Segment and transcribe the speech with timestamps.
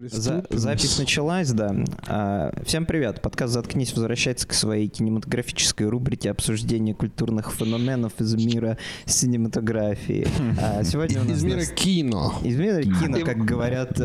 [0.00, 1.74] За- запись началась, да.
[2.06, 3.20] А, всем привет.
[3.20, 10.28] Подкаст «Заткнись» возвращается к своей кинематографической рубрике обсуждения культурных феноменов из мира синематографии.
[10.60, 12.34] А, сегодня у нас Из мира нас- кино.
[12.44, 13.98] Из мира кино, как говорят...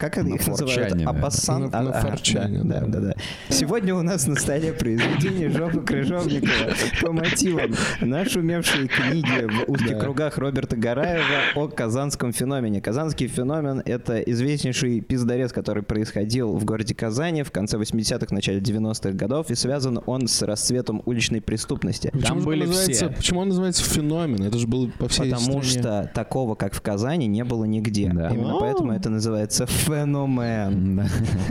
[0.00, 1.06] как они На их называют?
[1.06, 1.64] Апассан?
[1.70, 2.80] На- на А, да, да.
[2.86, 3.14] да, да.
[3.50, 6.72] Сегодня у нас на столе произведение Жопы Крыжовникова
[7.02, 9.98] по мотивам нашумевшей книги в узких Да.
[10.00, 11.22] кругах Роберта Гараева
[11.54, 12.80] о казанском феномене.
[12.80, 19.12] Казанский феномен— это известнейший пиздорез, который происходил в городе Казани в конце 80-х, начале 90-х
[19.12, 22.10] годов, и связан он с расцветом уличной преступности.
[22.12, 23.08] Почему были называется, все.
[23.14, 24.42] Почему он называется феномен?
[24.44, 25.80] Это же было по всей Потому стране.
[25.82, 28.10] что такого, как в Казани, не было нигде.
[28.14, 28.30] Да.
[28.30, 28.60] Именно О.
[28.60, 29.89] поэтому это называется феномен.
[29.90, 31.06] Да.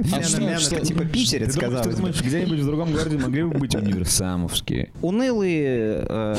[0.18, 2.10] А что- Феномен что- это типа питерец, казалось бы.
[2.12, 4.90] где-нибудь в другом городе могли бы быть универсамовские?
[5.02, 6.36] Унылые э,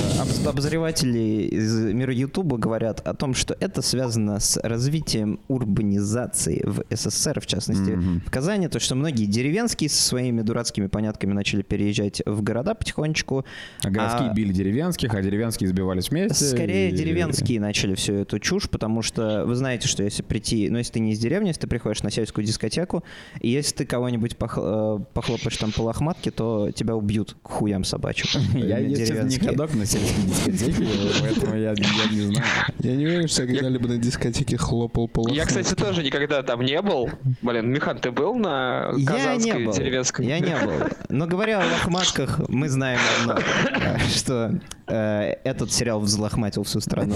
[0.47, 7.41] обозреватели из мира Ютуба говорят о том, что это связано с развитием урбанизации в СССР,
[7.41, 12.43] в частности, в Казани, то, что многие деревенские со своими дурацкими понятками начали переезжать в
[12.43, 13.45] города потихонечку.
[13.83, 16.45] А городские А- били деревенских, а деревенские избивались вместе.
[16.45, 20.79] Скорее, и- деревенские начали всю эту чушь, потому что вы знаете, что если прийти, ну,
[20.79, 23.05] если ты не из деревни, если ты приходишь на сельскую дискотеку,
[23.41, 24.59] и если ты кого-нибудь пох-
[25.01, 28.29] э, похлопаешь там по лохматке, то тебя убьют к хуям собачьим.
[28.55, 30.87] Я, если не ходок на сельской дискотеке,
[31.21, 31.75] поэтому я,
[32.11, 32.45] не знаю.
[32.79, 36.63] Я не уверен, что я когда-либо на дискотеке хлопал по Я, кстати, тоже никогда там
[36.63, 37.11] не был.
[37.43, 40.27] Блин, Михан, ты был на казанской деревенской?
[40.27, 40.73] Я не был.
[41.09, 43.39] Но говоря о лохматках, мы знаем одно,
[44.15, 47.15] что э, этот сериал взлохматил всю страну.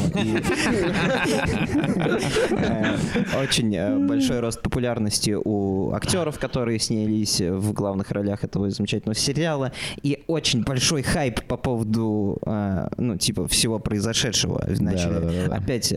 [2.50, 2.97] Э,
[3.42, 9.72] Очень э, большой рост популярности у актеров, которые снялись в главных ролях этого замечательного сериала.
[10.02, 12.39] И очень большой хайп по поводу,
[12.97, 14.64] ну, типа, всего произошедшего.
[15.50, 15.95] Опять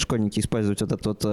[0.00, 1.24] школьники использовать вот этот вот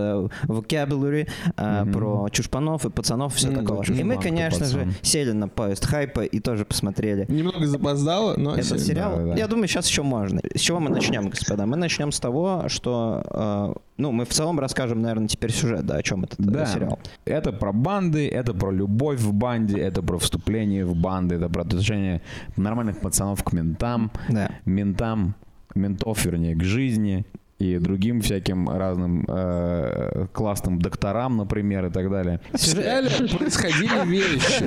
[0.48, 3.84] vocabulary про чушпанов и пацанов, все такого.
[3.84, 8.56] И мы, конечно же, сели на поезд хайпа и тоже посмотрели Немного запоздало, но...
[8.56, 9.34] этот сериал.
[9.36, 10.42] Я думаю, сейчас еще можно.
[10.56, 11.66] С чего мы начнем, господа?
[11.66, 15.96] Мы начнем с того, что, э, ну, мы в целом расскажем, наверное, теперь сюжет, да,
[15.96, 16.66] о чем этот э, Да.
[16.66, 17.00] сериал.
[17.26, 21.62] Это про банды, это про любовь в банде, это про вступление в банды, это про
[21.62, 22.22] отношение
[22.58, 24.52] нормальных пацанов к ментам, Да.
[24.66, 25.36] ментам,
[25.76, 27.26] ментов, вернее, к жизни
[27.60, 32.40] и другим всяким разным э, классным докторам, например, и так далее.
[32.54, 34.66] В сериале происходили вещи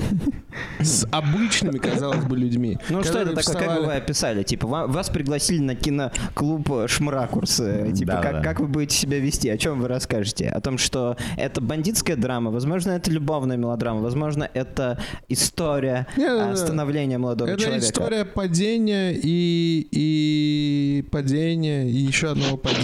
[0.80, 2.78] с обычными, казалось бы, людьми.
[2.90, 4.42] Ну что это такое, как вы описали?
[4.42, 7.62] Типа, ва- вас пригласили на киноклуб э, Шмракурс.
[7.94, 9.48] Типа, как, как вы будете себя вести?
[9.48, 10.48] О чем вы расскажете?
[10.48, 14.98] О том, что это бандитская драма, возможно, это любовная мелодрама, возможно, это
[15.30, 17.84] история э, становления молодого Это человека.
[17.86, 22.81] история падения и, и падения, и еще одного падения.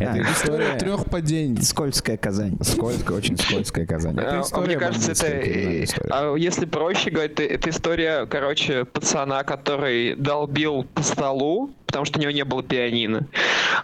[0.00, 1.62] А, Это История трех падений.
[1.62, 2.56] Скользкая Казань.
[2.62, 4.18] Скользкая, очень скользкая Казань.
[4.18, 5.26] А, Это история Мне кажется, это...
[5.26, 12.04] э, а если проще говорить, это, это история, короче, пацана, который долбил по столу, потому
[12.04, 13.26] что у него не было пианино.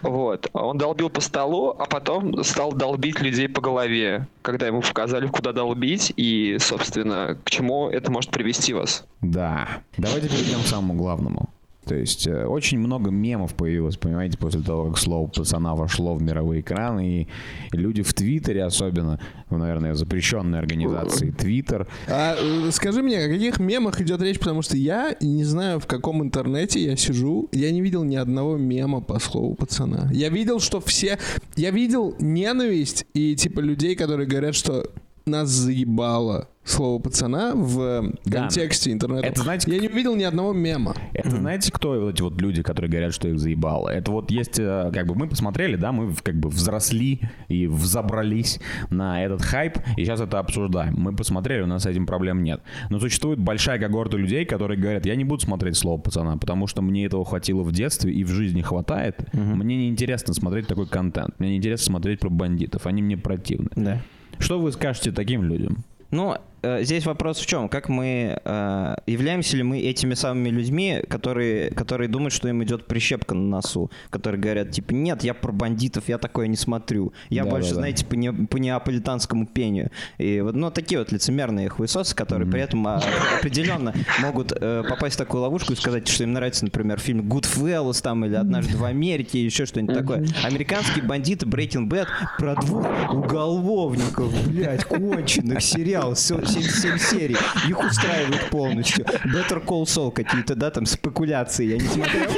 [0.01, 0.49] Вот.
[0.53, 5.51] Он долбил по столу, а потом стал долбить людей по голове, когда ему показали, куда
[5.53, 9.05] долбить, и, собственно, к чему это может привести вас.
[9.21, 9.67] Да.
[9.97, 11.49] Давайте перейдем к самому главному.
[11.89, 16.21] То есть э, очень много мемов появилось, понимаете, после того, как слово пацана вошло в
[16.21, 17.27] мировые экраны, и,
[17.75, 19.19] люди в Твиттере особенно,
[19.49, 24.61] в, наверное, запрещенной организации Твиттер, А э, скажи мне, о каких мемах идет речь, потому
[24.61, 29.01] что я не знаю, в каком интернете я сижу, я не видел ни одного мема
[29.01, 30.11] по слову пацана.
[30.13, 31.17] Я видел, что все...
[31.55, 34.85] Я видел ненависть и типа людей, которые говорят, что
[35.29, 38.41] нас заебало слово пацана в э, Да.
[38.41, 39.25] контексте интернета.
[39.27, 40.93] Это, знаете, я не увидел ни одного мема.
[41.13, 43.89] Это знаете, кто вот эти вот люди, которые говорят, что их заебало?
[43.89, 48.59] Это вот есть, э, как бы мы посмотрели, да, мы как бы взросли и взобрались
[48.91, 50.93] на этот хайп, и сейчас это обсуждаем.
[50.95, 52.61] Мы посмотрели, у нас с этим проблем нет.
[52.91, 56.83] Но существует большая когорта людей, которые говорят, я не буду смотреть слово пацана, потому что
[56.83, 59.15] мне этого хватило в детстве и в жизни хватает.
[59.33, 61.39] Мне неинтересно смотреть такой контент.
[61.39, 62.85] Мне неинтересно смотреть про бандитов.
[62.85, 63.69] Они мне противны.
[63.75, 64.01] Да.
[64.39, 65.83] Что вы скажете таким людям?
[66.11, 66.37] Ну,
[66.81, 67.69] здесь вопрос в чем?
[67.69, 72.85] Как мы э, являемся ли мы этими самыми людьми, которые, которые думают, что им идет
[72.87, 77.43] прищепка на носу, которые говорят типа нет, я про бандитов, я такое не смотрю, я
[77.43, 77.79] Да, больше, да, да.
[77.81, 79.91] знаете, по, не- по неаполитанскому пению.
[80.17, 83.01] И вот, ну такие вот лицемерные хуесосы, которые при этом а,
[83.37, 88.01] определенно могут э, попасть в такую ловушку и сказать, что им нравится, например, фильм Goodfellas
[88.01, 90.25] там или однажды в Америке или еще что-нибудь такое.
[90.43, 92.07] Американские бандиты Breaking Bad
[92.37, 96.13] про двух уголовников, блядь, конченых сериал.
[96.13, 97.37] Все 7 серий.
[97.67, 99.05] Их устраивает полностью.
[99.05, 101.65] Better Call Saul какие-то, да, там спекуляции.
[101.65, 102.29] Я не смотрел.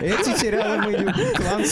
[0.00, 1.14] Эти сериалы мы любим.
[1.36, 1.64] Клан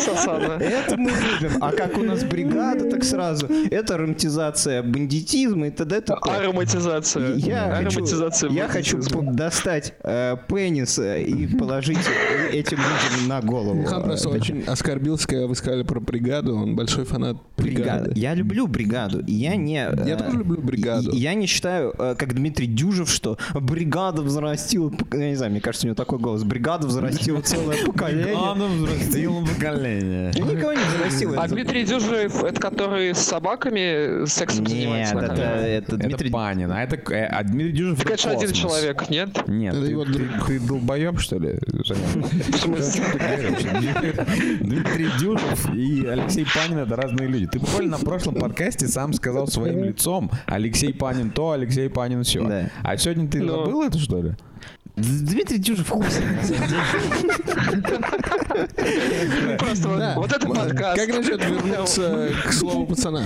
[0.00, 0.52] Сасана.
[0.62, 1.62] Это мы любим.
[1.62, 3.46] А как у нас бригада, так сразу.
[3.70, 6.02] Это романтизация бандитизма и т.д.
[6.22, 7.34] Ароматизация.
[7.36, 13.40] Я хочу, Ароматизация я хочу достать э, пенис э, и положить э, этим людям на
[13.40, 13.84] голову.
[13.84, 16.56] Хан просто Э, очень оскорбился, когда вы сказали про бригаду.
[16.56, 18.12] Он большой фанат Бригада.
[18.14, 19.20] Я люблю бригаду.
[19.26, 19.74] И я не...
[19.74, 21.10] Я э, тоже люблю бригаду.
[21.12, 24.92] Я не считаю, э, как Дмитрий Дюжев, что бригада взрастила...
[25.12, 26.42] Я не знаю, мне кажется, у него такой голос.
[26.44, 28.36] Бригада взрастила целое поколение.
[28.54, 30.32] взрастил поколение.
[30.34, 31.40] Я никого не взрастил.
[31.40, 35.14] А Дмитрий Дюжев, это который с собаками сексом Нет, занимается?
[35.14, 36.30] на это, Дмитрий...
[36.30, 39.48] Панин, а это э, а Дмитрий Дюжев это же один человек, нет?
[39.48, 40.46] Нет, Это ты, его ты, друг.
[40.46, 41.58] ты долбоеб, что ли?
[41.66, 43.04] В смысле?
[44.60, 47.46] Дмитрий Дюжев и Алексей Панин это разные люди.
[47.52, 52.44] Ты буквально на прошлом подкасте сам сказал своим лицом Алексей Панин то, Алексей Панин все.
[52.46, 52.70] Да.
[52.82, 53.64] А сегодня ты Ну.
[53.64, 54.34] забыл это, что ли?
[54.96, 56.04] Дмитрий Дюжев хуй.
[59.58, 60.96] Просто вот- это подкаст.
[60.98, 63.24] Как насчет вернуться к слову пацана?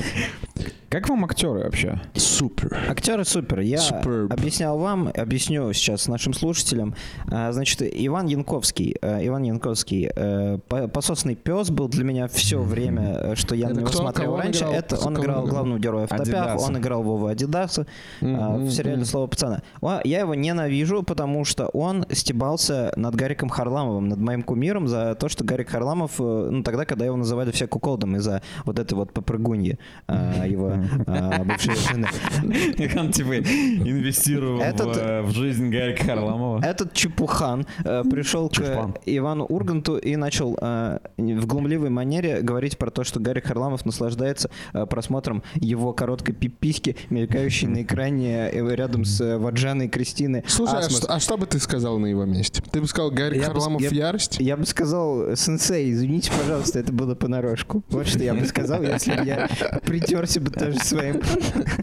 [0.95, 2.01] Как вам актеры вообще?
[2.15, 2.79] Супер.
[2.89, 3.59] Актеры супер.
[3.59, 4.33] Я Superb.
[4.33, 6.95] объяснял вам, объясню сейчас нашим слушателям.
[7.33, 12.63] А, Значит, Иван Янковский, э, Иван Янковский, э, по- пососный пес был для меня все
[12.63, 13.99] время, э, что я Это на него кто?
[13.99, 14.61] смотрел он раньше.
[14.61, 14.73] играл?
[14.73, 17.89] Это он играл главного героя в топях, он играл Вову Адидаса
[18.23, 19.63] а, в сериале «Слово пацана».
[20.05, 25.29] Я его ненавижу, потому что он стебался над Гариком Харламовым, над моим кумиром за то,
[25.29, 29.13] что Гарик Харламов, э, ну тогда, когда его называли все куколдом из-за вот этой вот
[29.13, 29.77] попрыгуньи
[30.07, 30.84] а, его а,
[31.45, 32.09] бывшей жены.
[32.99, 36.65] Он типа инвестировал в, в жизнь Гарика Харламова.
[36.65, 38.95] Этот чепухан э, пришел к.
[39.07, 44.51] Ивану Урганту и начал э, в глумливой манере говорить про то, что Гарик Харламов наслаждается
[44.73, 50.45] э, просмотром его короткой пиписьки, мелькающей на экране э, рядом с э, Ваджаной Кристины.
[50.47, 52.63] Слушай, а что, а что бы ты сказал на его месте?
[52.71, 54.37] Ты бы сказал с- Харламов ярость?
[54.41, 57.83] Я бы сказал, сенсей, извините, пожалуйста, это было понарошку.
[57.89, 59.49] Вот что я бы сказал, если бы я
[59.85, 61.21] притерся бы тоже своим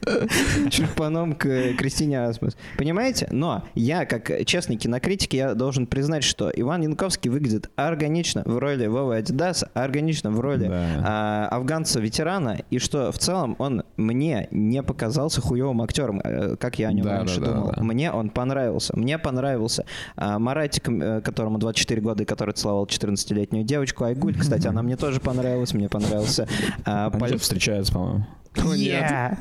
[0.70, 2.58] чурпаном к Кристине Асмус.
[2.78, 3.28] Понимаете?
[3.32, 8.88] Но я, как честный кинокритик, я должен признать, что Иван Янковский выглядит органично в роли
[8.88, 10.86] Вовы Адидаса, органично в роли Да.
[11.04, 16.90] а, афганца-ветерана, и что в целом он мне не показался хуевым актером, э, как я
[16.90, 17.74] о нем Да, раньше да, думал.
[17.78, 18.98] Мне он понравился.
[18.98, 19.86] Мне понравился
[20.16, 24.04] а, Маратик, э, которому 24 года и который целовал 14-летнюю девочку.
[24.04, 25.74] Айгуль, кстати, она мне тоже понравилась.
[25.74, 26.48] Мне понравился
[26.86, 28.26] а, Они встречаются, по-моему.
[28.58, 29.38] О, нет.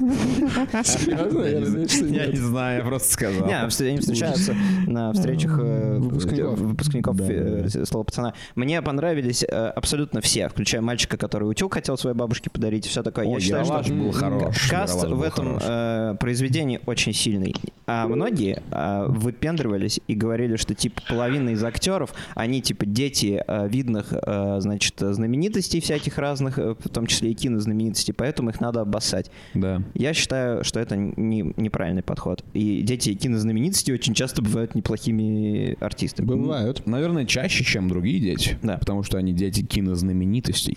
[0.84, 1.42] Серьезно?
[1.44, 3.46] Я надеюсь, не знаю, я просто сказал.
[3.46, 4.54] Не, они встречаются
[4.86, 7.18] на встречах э, Выпускников.
[7.20, 8.34] э, слова пацана.
[8.54, 13.26] Мне понравились э, абсолютно все, включая мальчика, который утюг хотел своей бабушке подарить, все такое.
[13.26, 17.54] Я считаю, что был хорош, каст в этом произведении очень сильный.
[17.86, 24.12] А многие э, выпендривались и говорили, что типа половина из актеров, они типа дети видных,
[24.58, 29.30] значит, знаменитостей всяких разных, в том числе и кинознаменитостей, поэтому их надо обоссать.
[29.54, 29.82] Да.
[29.94, 32.44] Я считаю, что это не, неправильный подход.
[32.52, 36.26] И дети кинознаменитостей очень часто бывают неплохими артистами.
[36.26, 36.86] Бывают.
[36.86, 38.58] Наверное, чаще, чем другие дети.
[38.62, 38.76] Да.
[38.78, 40.76] Потому что они дети кинознаменитостей.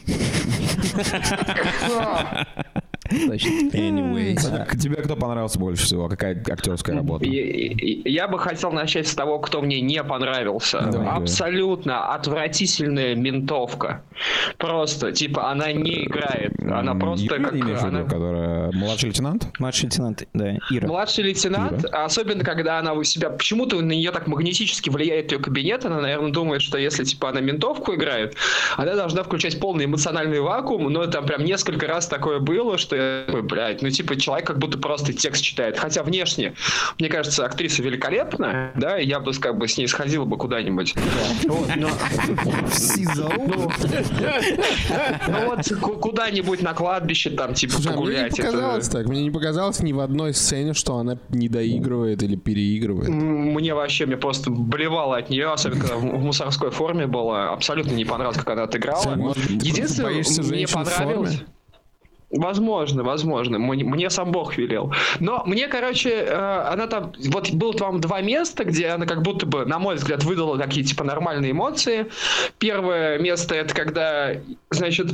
[3.14, 4.66] Anyways.
[4.66, 6.08] К- Тебе кто понравился больше всего?
[6.10, 7.26] Какая актерская работа?
[7.26, 10.80] Я, бы хотел начать с того, кто мне не понравился.
[11.10, 14.04] Абсолютно отвратительная ментовка.
[14.58, 16.54] Просто, типа, она не играет.
[16.60, 17.54] Она просто как...
[17.54, 19.48] она- которая младший лейтенант?
[19.60, 20.88] Младший лейтенант, да, Ира.
[20.88, 25.86] Младший лейтенант, особенно когда она у себя почему-то на нее так магнетически влияет ее кабинет,
[25.86, 28.36] она, наверное, думает, что если типа она ментовку играет,
[28.78, 33.03] она должна включать полный эмоциональный вакуум, но там прям несколько раз такое было, что я
[33.28, 35.78] такой, блядь, ну типа человек как будто просто текст читает.
[35.78, 36.54] Хотя внешне,
[37.00, 40.96] мне кажется, актриса великолепная, да, и я бы как бы с ней сходил бы куда-нибудь.
[41.48, 41.90] Вот, но-
[43.16, 43.70] Ну,
[45.28, 48.38] ну вот ку- куда-нибудь на кладбище там типа Слушай, а мне не погулять.
[48.38, 49.08] показалось так.
[49.08, 53.10] Мне не показалось ни в одной сцене, что она не доигрывает или переигрывает.
[53.10, 57.52] Мне вообще, мне просто блевало от нее, особенно когда в мусорской форме была.
[57.52, 59.34] Абсолютно не понравилось, как она отыграла.
[59.50, 61.42] Единственное, мне понравилось...
[62.34, 63.60] Возможно, возможно.
[63.60, 64.92] Мне, мне сам Бог велел.
[65.20, 67.14] Но мне, короче, э, она там...
[67.30, 70.84] Вот было там два места, где она как будто бы, на мой взгляд, выдала такие,
[70.84, 72.08] типа, нормальные эмоции.
[72.58, 74.32] Первое место— это когда,
[74.72, 75.08] значит...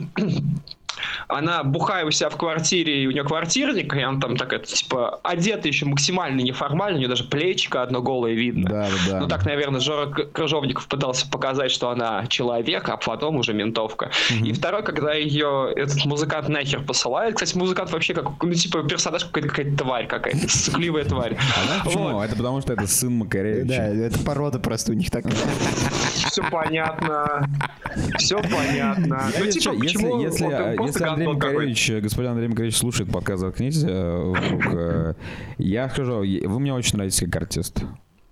[1.28, 4.66] она бухая у себя в квартире, и у нее квартирник, и он там так это,
[4.66, 8.70] типа, одета еще максимально неформально, у нее даже плечико одно голое видно.
[8.70, 9.20] Да, да, да.
[9.20, 14.12] Ну так, наверное, Жора Крыжовников пытался показать, что она человек, а потом уже ментовка.
[14.44, 17.36] И второй, когда ее этот музыкант нахер посылает.
[17.36, 21.38] Кстати, музыкант вообще как, ну, типа, персонаж какая-то, какая-то тварь какая-то, сыкливая тварь.
[21.38, 22.10] А почему?
[22.12, 22.24] Вот.
[22.24, 23.74] Это потому, что это сын Да, Макаревича.
[23.74, 25.34] это порода просто у них такая.
[26.14, 27.48] Все понятно.
[28.18, 29.30] Все понятно.
[29.34, 31.28] Я Ну, если, типа, если, почему если, вот просто если Андрей?
[31.28, 34.34] Макаревич, э, господин Андрей Макаревич слушает подкаст «Заткнись», э,
[34.72, 35.14] э,
[35.58, 37.84] я скажу, вы мне очень нравитесь как артист.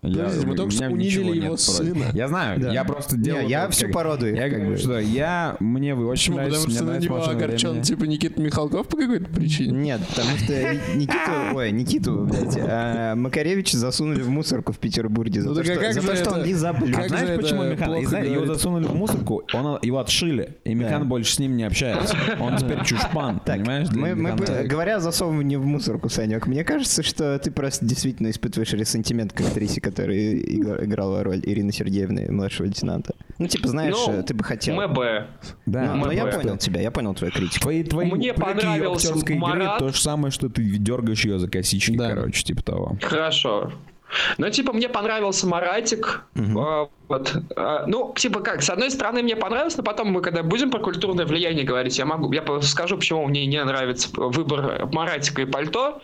[0.07, 1.63] Я, Подождите, мы только что унизили его нет против.
[1.63, 2.05] сына.
[2.13, 2.71] Я знаю, Да.
[2.73, 3.47] я просто Не, делаю...
[3.47, 4.77] я вот всю как- породу их, Я говорю, бы.
[4.77, 5.55] что я...
[5.59, 6.37] Мне вы очень Почему?
[6.37, 7.83] нравитесь, Потому что на нравится него «Машина огорчен, времени».
[7.83, 9.71] типа, Никита Михалков по какой-то причине?
[9.77, 10.53] Нет, потому что
[10.95, 15.63] Никиту, ой, Никиту, блядь, а, Макаревича засунули в мусорку в Петербурге за Ну то, а
[15.63, 16.95] что, как за же то, что он лизоблюд.
[16.95, 18.05] как Знаешь, же это почему Михан?
[18.05, 22.15] знаешь, его засунули в мусорку, он, его отшили, и Михан больше с ним не общается.
[22.39, 23.87] Он теперь чушпан, Так, понимаешь?
[23.91, 24.31] мы, мы
[24.65, 29.41] говоря о засовывании в мусорку, Санек, мне кажется, что ты просто действительно испытываешь ресентимент к
[29.41, 33.13] актрисе, которая игра- играла роль Ирины Сергеевны, младшего лейтенанта.
[33.39, 34.75] Ну, типа, знаешь, Ну, ты бы хотел.
[34.75, 34.97] МБ.
[35.65, 36.35] Да, Ну, но я МБ.
[36.35, 37.63] понял тебя, я понял твою критику.
[37.63, 39.79] Твои, твои Мне упреки понравился актерской игры Марат.
[39.79, 42.09] то же самое, что ты дергаешь ее за косички, Да.
[42.13, 42.97] короче, типа того.
[43.01, 43.71] Хорошо.
[44.37, 46.23] Ну, типа, мне понравился Маратик.
[46.35, 47.33] А, вот.
[47.55, 50.79] А, ну, типа как, с одной стороны, мне понравилось, но потом мы, когда будем про
[50.79, 56.01] культурное влияние говорить, я могу, я скажу, почему мне не нравится выбор Маратика и пальто.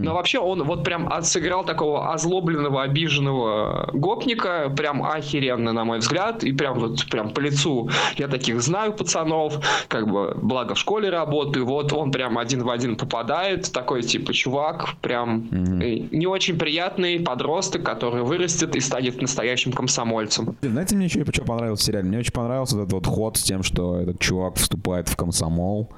[0.00, 6.44] Но вообще он вот прям отсыграл такого озлобленного, обиженного гопника, прям охеренно, на мой взгляд,
[6.44, 7.90] и прям вот прям по лицу.
[8.16, 9.58] Я таких знаю пацанов,
[9.88, 14.32] как бы, благо в школе работаю, вот он прям один в один попадает, такой типа
[14.32, 17.43] чувак, прям э, не очень приятный подросток,
[17.78, 20.56] который вырастет и станет настоящим комсомольцем.
[20.60, 22.08] Блин, Знаете, мне еще что понравилось в сериале?
[22.08, 25.92] Мне очень понравился этот вот ход с тем, что этот чувак вступает в комсомол,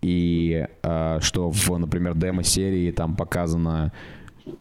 [0.00, 3.92] и э, что в, например, демо-серии там показано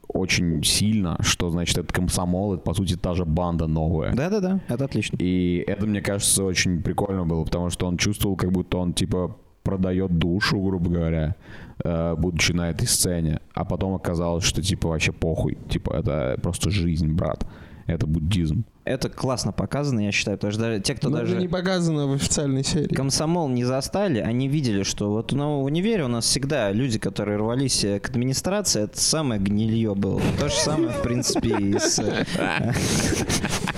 [0.08, 4.14] очень сильно, что, значит, этот комсомол, это, по сути, та же банда новая.
[4.14, 5.18] Да-да-да, это отлично.
[5.20, 9.36] И это, мне кажется, очень прикольно было, потому что он чувствовал, как будто он, типа,
[9.64, 11.36] продает душу, грубо говоря,
[11.84, 13.40] э, будучи на этой сцене.
[13.54, 15.58] А потом оказалось, что, типа, вообще похуй.
[15.70, 17.46] Типа, это просто жизнь, брат.
[17.88, 18.64] Это буддизм.
[18.84, 21.34] Это классно показано, я считаю, потому что даже те, кто Но даже...
[21.34, 22.88] это не показано в официальной серии.
[22.88, 27.38] комсомол не застали, они видели, что вот ну, в универе у нас всегда люди, которые
[27.38, 30.22] рвались э, к администрации, это самое гнилье было.
[30.40, 32.00] То же самое, в принципе, и с...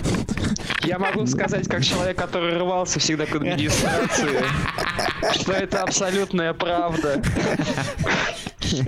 [0.84, 4.44] Я могу сказать, как человек, который рвался всегда к администрации,
[5.34, 7.22] что это абсолютная правда.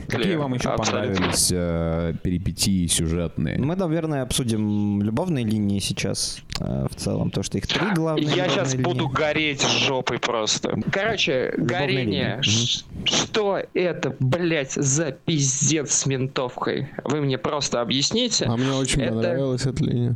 [0.10, 1.16] Какие вам еще Абсолютно.
[1.16, 3.60] понравились э, перипетии сюжетные?
[3.60, 8.24] Мы, наверное, обсудим любовные линии сейчас э, в целом, то, что их три главные.
[8.26, 8.84] Я любовные сейчас линии.
[8.84, 10.80] буду гореть жопой просто.
[10.92, 12.06] Короче, горение.
[12.06, 12.42] линия.
[12.42, 16.90] Ш- Что это, блядь, за пиздец с ментовкой?
[17.04, 18.46] Вы мне просто объясните.
[18.46, 20.16] А мне очень Это- понравилась эта линия.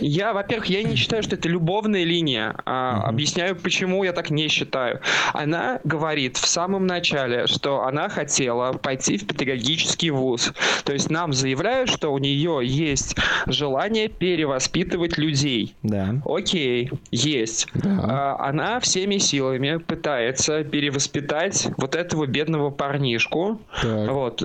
[0.00, 2.54] Я, во-первых, я не считаю, что это любовная линия.
[2.64, 5.00] А, Объясняю, почему я так не считаю.
[5.32, 10.52] Она говорит в самом начале, что она хотела пойти в педагогический вуз.
[10.84, 15.74] То есть нам заявляют, что у нее есть желание перевоспитывать людей.
[15.82, 16.14] Да.
[16.24, 17.66] Окей, есть.
[17.84, 23.60] А, Она всеми силами пытается перевоспитать вот этого бедного парнишку.
[23.82, 24.10] Так.
[24.10, 24.42] Вот,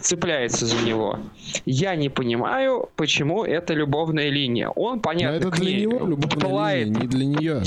[0.00, 1.18] цепляется за него.
[1.64, 4.65] Я не понимаю, почему это любовная линия.
[4.74, 6.88] Он, Но понятно, это к для ней него пылает.
[6.88, 7.62] не для нее.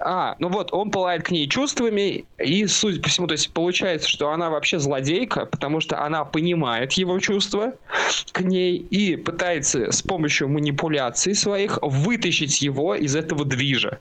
[0.00, 4.08] А, ну вот, он пылает к ней чувствами, и, судя по всему, то есть получается,
[4.08, 7.72] что она вообще злодейка, потому что она понимает его чувства
[8.32, 13.98] к ней и пытается с помощью манипуляций своих вытащить его из этого движа.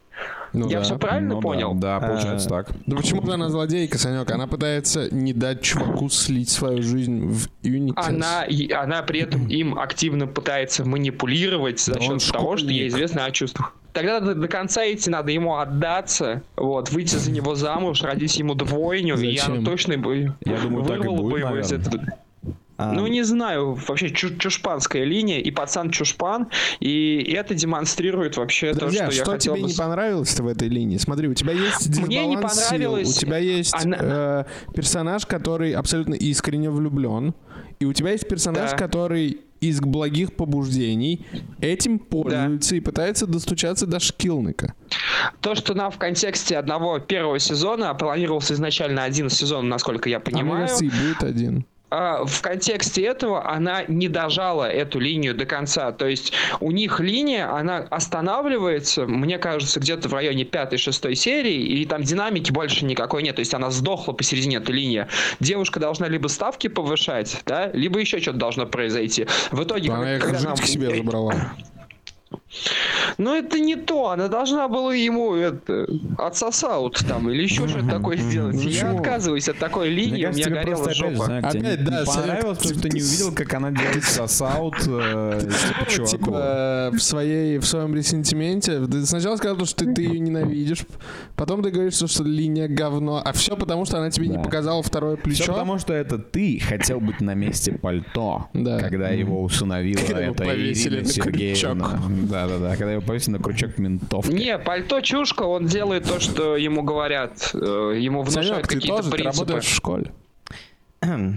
[0.54, 0.84] Ну Я да.
[0.84, 1.74] все правильно Ну да, понял?
[1.76, 2.70] Да, получается так.
[2.86, 4.30] Да почему она злодейка, Санек?
[4.32, 7.94] Она пытается не дать чуваку слить свою жизнь в Unity.
[7.98, 12.68] Она, и- она при этом им активно пытается манипулировать за Да он счет того, что
[12.68, 12.94] ей школьник.
[12.94, 13.74] известно о чувствах.
[13.98, 18.54] Тогда до, до конца идти надо ему отдаться, вот, выйти за него замуж, родить ему
[18.54, 22.04] двойню, и она точно бы Я думаю, так и будет, бы его из этого.
[22.80, 26.50] А, Ну, не знаю, вообще чу- чушпанская линия, и пацан чушпан,
[26.80, 29.72] и это демонстрирует вообще Друзья, то, что, что я хотел тебе бы...
[29.72, 30.98] не понравилось-то в этой линии?
[30.98, 34.44] Смотри, у тебя есть дисбаланс Мне не сил, понравилось- у тебя есть Она- э,
[34.76, 37.34] персонаж, который абсолютно искренне влюблен,
[37.80, 38.78] и у тебя есть персонаж, Да.
[38.78, 41.26] который из благих побуждений
[41.62, 44.74] этим пользуется и пытается достучаться до Шкилника.
[45.42, 50.18] То, что нам в контексте одного первого сезона, а планировался изначально один сезон, насколько я
[50.18, 51.66] А мне понимаю, кажется, и будет один.
[51.90, 55.92] А, в контексте этого она не дожала эту линию до конца.
[55.92, 61.86] То есть у них линия, она останавливается, мне кажется, где-то в районе 5-6 серии, и
[61.86, 63.36] там динамики больше никакой нет.
[63.36, 65.08] То есть она сдохла посередине этой линии.
[65.40, 69.28] Девушка должна либо ставки повышать, да, либо еще что-то должно произойти.
[69.52, 69.92] В итоге...
[69.92, 71.54] Она их когда жить нам- к себе забрала.
[73.18, 75.88] Но это не то, она должна была ему это
[76.18, 78.56] отсосаут там или еще что-то такое сделать.
[78.58, 78.98] Я Почему?
[79.00, 81.38] отказываюсь от такой линии, Мне у меня горела просто, опять же, жопа.
[81.38, 86.12] Опять, да, понравилось, потому что ты не увидел, как она делает сосаут э, типа, чуваку.
[86.18, 88.86] Типа в своей в своем ресентименте.
[88.86, 90.86] Ты сначала сказал, что ты, ты ее ненавидишь,
[91.36, 94.44] потом ты говоришь, что, линия говно, а все потому, что она тебе не Да.
[94.44, 95.44] показала второе плечо.
[95.44, 98.80] Все потому, что это ты хотел быть на месте пальто, Да.
[98.80, 102.00] когда его усыновила эта Ирина на Сергеевна.
[102.48, 104.32] Да-да-да, когда его повесили на крючок ментовки.
[104.32, 107.52] Не, пальто чушка, он делает то, что ему говорят.
[107.54, 109.40] э, Ему внушают какие-то тоже ты принципы.
[109.46, 110.12] работаешь в школе.
[111.02, 111.36] Но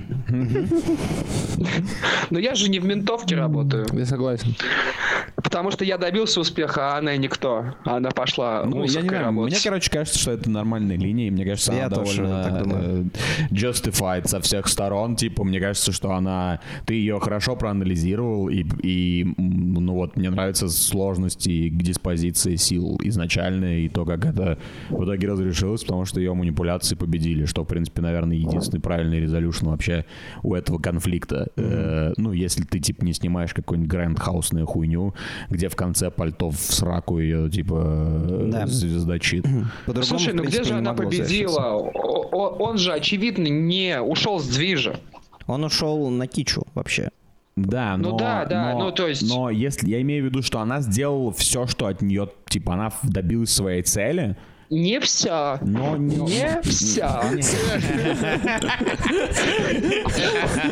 [2.39, 3.87] я же не в ментовке работаю.
[3.93, 4.55] Я согласен.
[5.37, 7.75] Потому что я добился успеха, а она никто.
[7.85, 9.53] Она пошла Ну, я не знаю, работать.
[9.53, 13.05] мне, короче, кажется, что это нормальная линия, и мне кажется, Я она тоже довольно э,
[13.51, 19.27] justified со всех сторон, типа, мне кажется, что она, ты ее хорошо проанализировал, и, и,
[19.37, 24.59] ну вот, мне нравятся сложности к диспозиции сил изначально, и то, как это
[24.91, 29.67] в итоге разрешилось, потому что ее манипуляции победили, что, в принципе, наверное, единственный правильный резолюшн
[29.69, 30.05] вообще
[30.43, 31.49] у этого конфликта.
[31.57, 35.15] Э, ну, если ты, типа, не снимаешь какую-нибудь грандхаусную хуйню,
[35.49, 37.83] где в конце пальто в сраку ее, типа,
[38.29, 38.67] э, Да.
[38.67, 39.45] звездочит.
[39.87, 41.75] По-другому, Слушай, ну где же она победила?
[42.33, 44.97] Он же, очевидно, не ушел с движа.
[45.47, 47.11] Он ушел на кичу вообще.
[47.57, 50.41] Да, Ну но, да, да, но- ну то есть- Но если я имею в виду,
[50.43, 54.37] что она сделала все, что от нее, типа, она добилась своей цели,
[54.71, 55.59] Не вся.
[55.63, 57.25] но не, Не вся.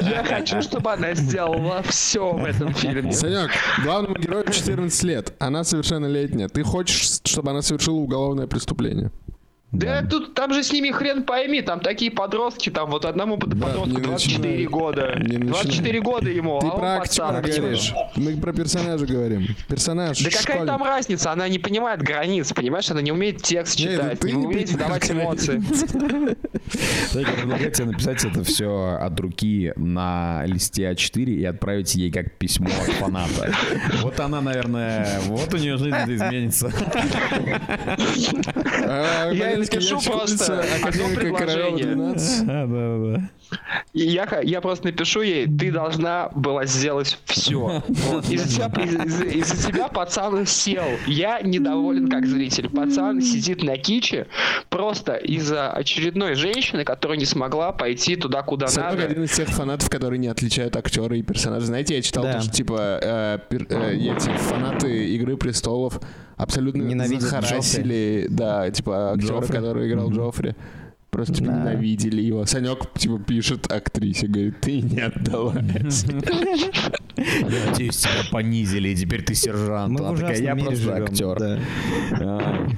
[0.02, 3.12] Я хочу, чтобы она сделала все в этом фильме.
[3.12, 3.50] Санек,
[3.82, 5.34] главному герою 14 лет.
[5.40, 6.48] Она совершеннолетняя.
[6.48, 9.10] Ты хочешь, чтобы она совершила уголовное преступление?
[9.70, 13.60] Да тут там же с ними хрен пойми, там такие подростки, там вот одному Брат,
[13.60, 14.64] подростку не 24 начинай.
[14.66, 15.14] года.
[15.18, 15.48] Не начинай.
[15.48, 17.42] 24 года ему, Ты а он про актера пацан.
[17.60, 17.92] говоришь.
[18.16, 19.46] Мы про персонажа говорим.
[19.68, 20.20] Персонаж.
[20.22, 21.32] Да какая там разница?
[21.32, 22.90] Она не понимает границ, понимаешь?
[22.90, 25.62] Она не умеет текст Не, это читать, не не умеет выдавать эмоции.
[27.12, 32.38] Я предлагаю тебе написать это все от руки на листе А4 и отправить ей как
[32.38, 33.52] письмо от фаната.
[34.02, 36.72] Вот она, наверное, вот у нее жизнь изменится.
[38.86, 41.94] А, Я напишу просто улицы одно Академика Королева предложение.
[41.94, 42.46] 12.
[42.46, 43.30] Да, да.
[43.94, 47.82] И я, я просто напишу ей, ты должна была сделать все.
[48.28, 50.84] Из-за тебя, из- из- из-за тебя пацан сел.
[51.06, 52.68] Я недоволен как зритель.
[52.68, 54.26] Пацан сидит на киче
[54.68, 59.04] просто из-за очередной женщины, которая не смогла пойти туда, куда Санек надо.
[59.12, 61.64] один из тех фанатов, которые не отличают актера и персонажа.
[61.66, 62.34] Знаете, я читал, Да.
[62.34, 65.98] то, что типа э, пер- э, эти фанаты Игры престолов
[66.38, 69.56] абсолютно Ненавидят захарасили, да, типа актера, Джоффри?
[69.56, 70.54] который играл Джоффри.
[71.10, 71.52] Просто Да.
[71.52, 72.44] ненавидели его.
[72.44, 76.04] Санек типа пишет актрисе, говорит, ты не отдалась.
[77.18, 79.98] Я надеюсь, тебя понизили, и теперь ты сержант.
[79.98, 81.38] Она такая, я мире просто живем, актер.
[81.38, 81.58] да.
[82.20, 82.68] А,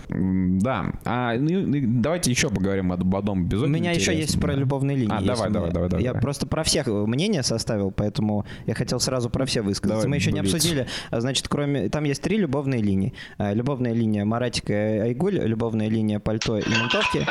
[0.61, 0.93] Да.
[1.05, 1.65] А, ну,
[2.01, 3.71] давайте еще поговорим об одном У эпизоде.
[3.71, 5.13] меня еще есть про любовные линии.
[5.15, 9.29] А, давай, давай, давай, давай, Я просто про всех мнение составил, поэтому я хотел сразу
[9.29, 10.05] про все высказаться.
[10.05, 11.91] Давай, мы еще не обсудили, а, значит, кроме...
[11.91, 13.13] Там есть три любовные линии.
[13.37, 17.27] А, Любовная линия Маратика и Айгуль, любовная линия Пальто и Ментовки.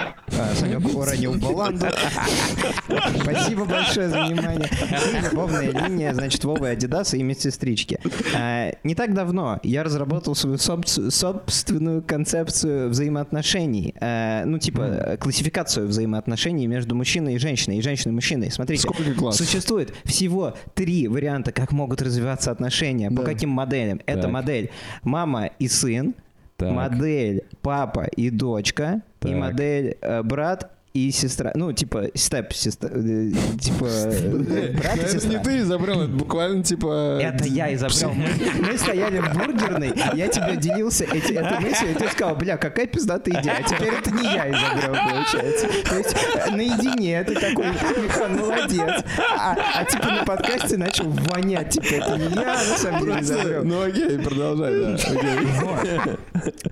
[0.55, 1.87] Санек уронил Баланду.
[3.21, 4.69] Спасибо большое за внимание.
[5.13, 7.99] И любовная линия, значит, Вовы Адидаса и медсестрички.
[8.35, 13.93] А, Не так давно я разработал свою собственную концепцию взаимоотношений.
[13.99, 18.51] А, Ну, типа, классификацию взаимоотношений между мужчиной и женщиной, и женщиной и мужчиной.
[18.51, 18.87] Смотрите,
[19.31, 23.11] существует всего три варианта, как могут развиваться отношения.
[23.11, 24.01] По каким моделям?
[24.05, 24.69] Это модель
[25.03, 26.13] мама и сын,
[26.57, 26.71] Так.
[26.71, 29.35] модель папа и дочка, и Так.
[29.35, 31.51] модель э, брат и сестра.
[31.53, 35.39] Ну, типа, степ, сестра, э, типа, э, брат и Это не сестра.
[35.43, 37.19] ты изобрел, это буквально типа...
[37.21, 38.11] Это я изобрел.
[38.13, 38.27] Мы,
[38.59, 42.87] мы стояли в бургерной, я тебе делился эти, этой мыслью, и ты сказал, бля, какая
[42.87, 43.57] пиздатая идея.
[43.59, 45.67] А теперь это не я изобрел, получается.
[45.87, 49.03] То есть э, наедине ты такой, Михан, молодец.
[49.37, 53.63] А, а типа на подкасте начал вонять, типа, это не я, на самом деле изобрел.
[53.63, 54.93] Ну окей, продолжай, да.
[54.95, 56.17] окей.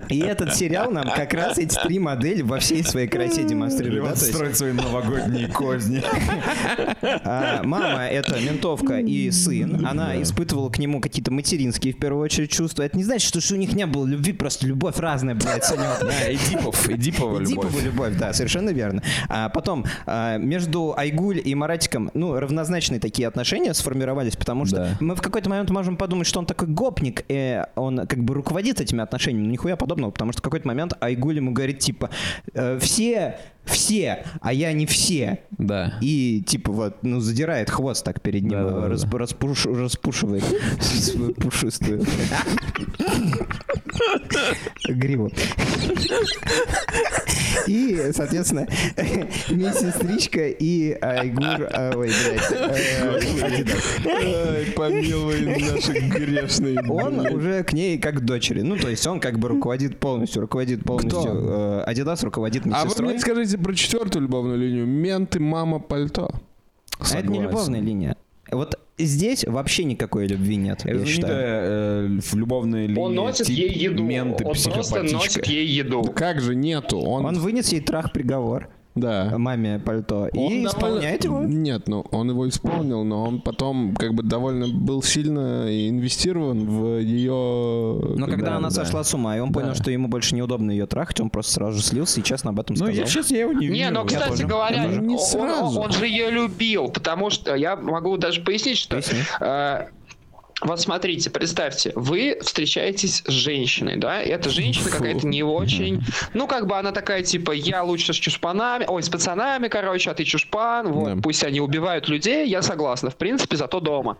[0.08, 4.08] И этот сериал нам как раз эти три модели во всей своей красе демонстрирует.
[4.08, 4.16] Да?
[4.26, 6.02] Есть- строить свои новогодние козни.
[7.02, 9.86] А, мама это ментовка и сын.
[9.86, 12.82] Она испытывала к нему какие-то материнские, в первую очередь, чувства.
[12.82, 16.00] Это не значит, что, у них не было любви, просто любовь разная, блядь, Санек.
[16.00, 17.66] Да, Эдипов, Эдипова любовь.
[17.68, 19.02] Эдипову любовь, да, совершенно верно.
[19.28, 24.96] А потом а, между Айгуль и Маратиком, ну, равнозначные такие отношения сформировались, потому что Да.
[25.00, 28.80] мы в какой-то момент можем подумать, что он такой гопник, и он как бы руководит
[28.80, 32.10] этими отношениями, но нихуя подобного, потому что в какой-то момент Айгуль ему говорит, типа,
[32.54, 35.40] «Э, все, все, а я не все.
[35.58, 35.94] Да.
[36.00, 38.88] И типа вот, ну, задирает хвост так перед ним, Да-да-да.
[38.88, 40.44] рас- распуш- распушивает
[40.80, 42.04] свою пушистую
[44.88, 45.30] гриву.
[47.66, 48.66] И, соответственно,
[49.50, 52.52] медсестричка и Айгур, а, ой, блядь,
[54.06, 56.80] э, помилуй наши грешные.
[56.88, 58.62] Он уже к ней как дочери.
[58.62, 61.30] Ну, то есть он как бы руководит полностью, руководит полностью.
[61.34, 63.10] э, Адидас руководит А вы медсестрой.
[63.10, 64.86] мне скажите про четвертую любовную линию.
[64.86, 66.30] Менты, мама, пальто.
[66.98, 67.42] А это не Согласен.
[67.42, 68.16] любовная линия.
[68.50, 71.36] Вот здесь вообще никакой любви нет, Это я считаю.
[72.16, 74.02] э, в любовной линии Он носит тип ей еду.
[74.02, 76.02] менты, он просто носит ей еду.
[76.02, 76.98] Да как же нету?
[76.98, 78.68] Он, Он вынес ей трах-приговор,
[79.00, 79.34] да.
[79.38, 81.42] маме пальто, Он и довольно- исполняет его.
[81.44, 86.98] Нет, ну он его исполнил, но он потом как бы довольно был сильно инвестирован в
[86.98, 87.32] ее.
[88.16, 88.74] Но когда она да.
[88.74, 89.74] сошла с ума, и он понял, Да.
[89.74, 92.74] что ему больше неудобно ее трахать, он просто сразу же слился и честно об этом
[92.78, 92.94] Ну, сказал.
[92.94, 93.92] я сейчас я его не Не, вижу.
[93.92, 94.46] но, кстати тоже.
[94.46, 94.86] говоря.
[94.86, 95.40] Не он-.
[95.50, 99.18] Он, он же ее любил, потому что я могу даже пояснить, что Поясни.
[99.40, 99.86] э,
[100.60, 106.02] вот смотрите, представьте, вы встречаетесь с женщиной, да, и эта женщина какая-то не очень,
[106.34, 110.14] ну, как бы она такая, типа, я лучше с чушпанами, ой, с пацанами, короче, а
[110.14, 111.20] ты чушпан, вот, Да.
[111.22, 114.18] пусть они убивают людей, я согласна, в принципе, зато дома.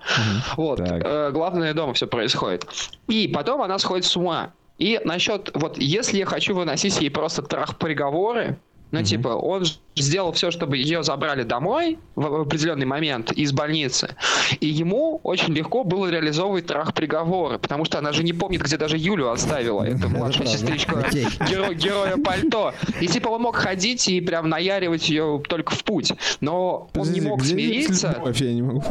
[0.56, 1.02] Вот, Так.
[1.04, 2.66] э, главное, дома все происходит.
[3.08, 4.52] И потом она сходит с ума.
[4.78, 8.58] И насчет, вот, если я хочу выносить ей просто трах-приговоры,
[8.90, 9.64] ну, типа, он
[9.96, 14.14] сделал все, чтобы ее забрали домой в, определенный момент из больницы.
[14.60, 18.96] И ему очень легко было реализовывать трах-приговоры, потому что она же не помнит, где даже
[18.96, 19.82] Юлю оставила.
[19.82, 22.72] Это младшая сестричка геро- героя пальто.
[23.00, 26.12] И типа он мог ходить и прям наяривать ее только в путь.
[26.40, 28.14] Но он не мог смириться.
[28.16, 28.40] любовь?
[28.40, 28.84] Я не могу.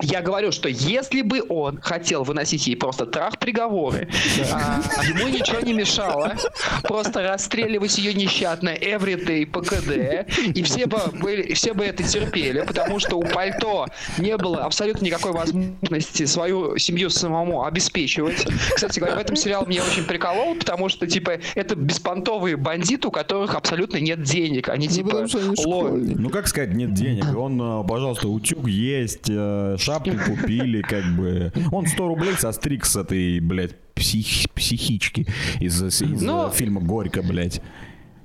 [0.00, 4.08] Я говорю, что если бы он хотел выносить ей просто трах-приговоры,
[4.52, 6.34] а, ему ничего не мешало
[6.82, 12.62] просто расстреливать ее нещадно everyday по КД, и все бы, были, все бы это терпели,
[12.66, 13.86] потому что у Пальто
[14.18, 18.44] не было абсолютно никакой возможности свою семью самому обеспечивать.
[18.74, 23.10] Кстати говоря, в этом сериал меня очень приколол, потому что, типа, это беспонтовые бандиты, у
[23.12, 24.68] которых абсолютно нет денег.
[24.70, 26.18] Они, Ну, типа, они ло- школьники.
[26.18, 27.26] Ну, как сказать, нет денег.
[27.38, 31.52] Он, э, пожалуйста, утюг есть, э, шапку купили, как бы.
[31.72, 35.26] Он 100 рублей состриг с этой, блядь, псих- психички
[35.60, 37.60] из, из Но- фильма «Горько», блядь.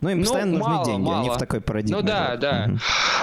[0.01, 1.33] Ну, им Ну, постоянно нужны мало, деньги, они мало.
[1.33, 1.97] в такой парадигме.
[2.01, 2.39] Ну да, живут.
[2.39, 2.65] да.
[2.67, 2.79] Мгм.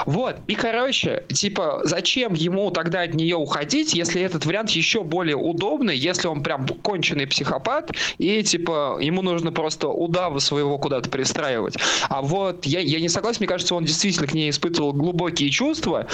[0.07, 0.37] Вот.
[0.47, 5.97] И, короче, типа, зачем ему тогда от нее уходить, если этот вариант еще более удобный,
[5.97, 11.77] если он прям конченый психопат, и, типа, ему нужно просто удава своего куда-то пристраивать.
[12.09, 16.07] А вот я, я не согласен, мне кажется, он действительно к ней испытывал глубокие чувства.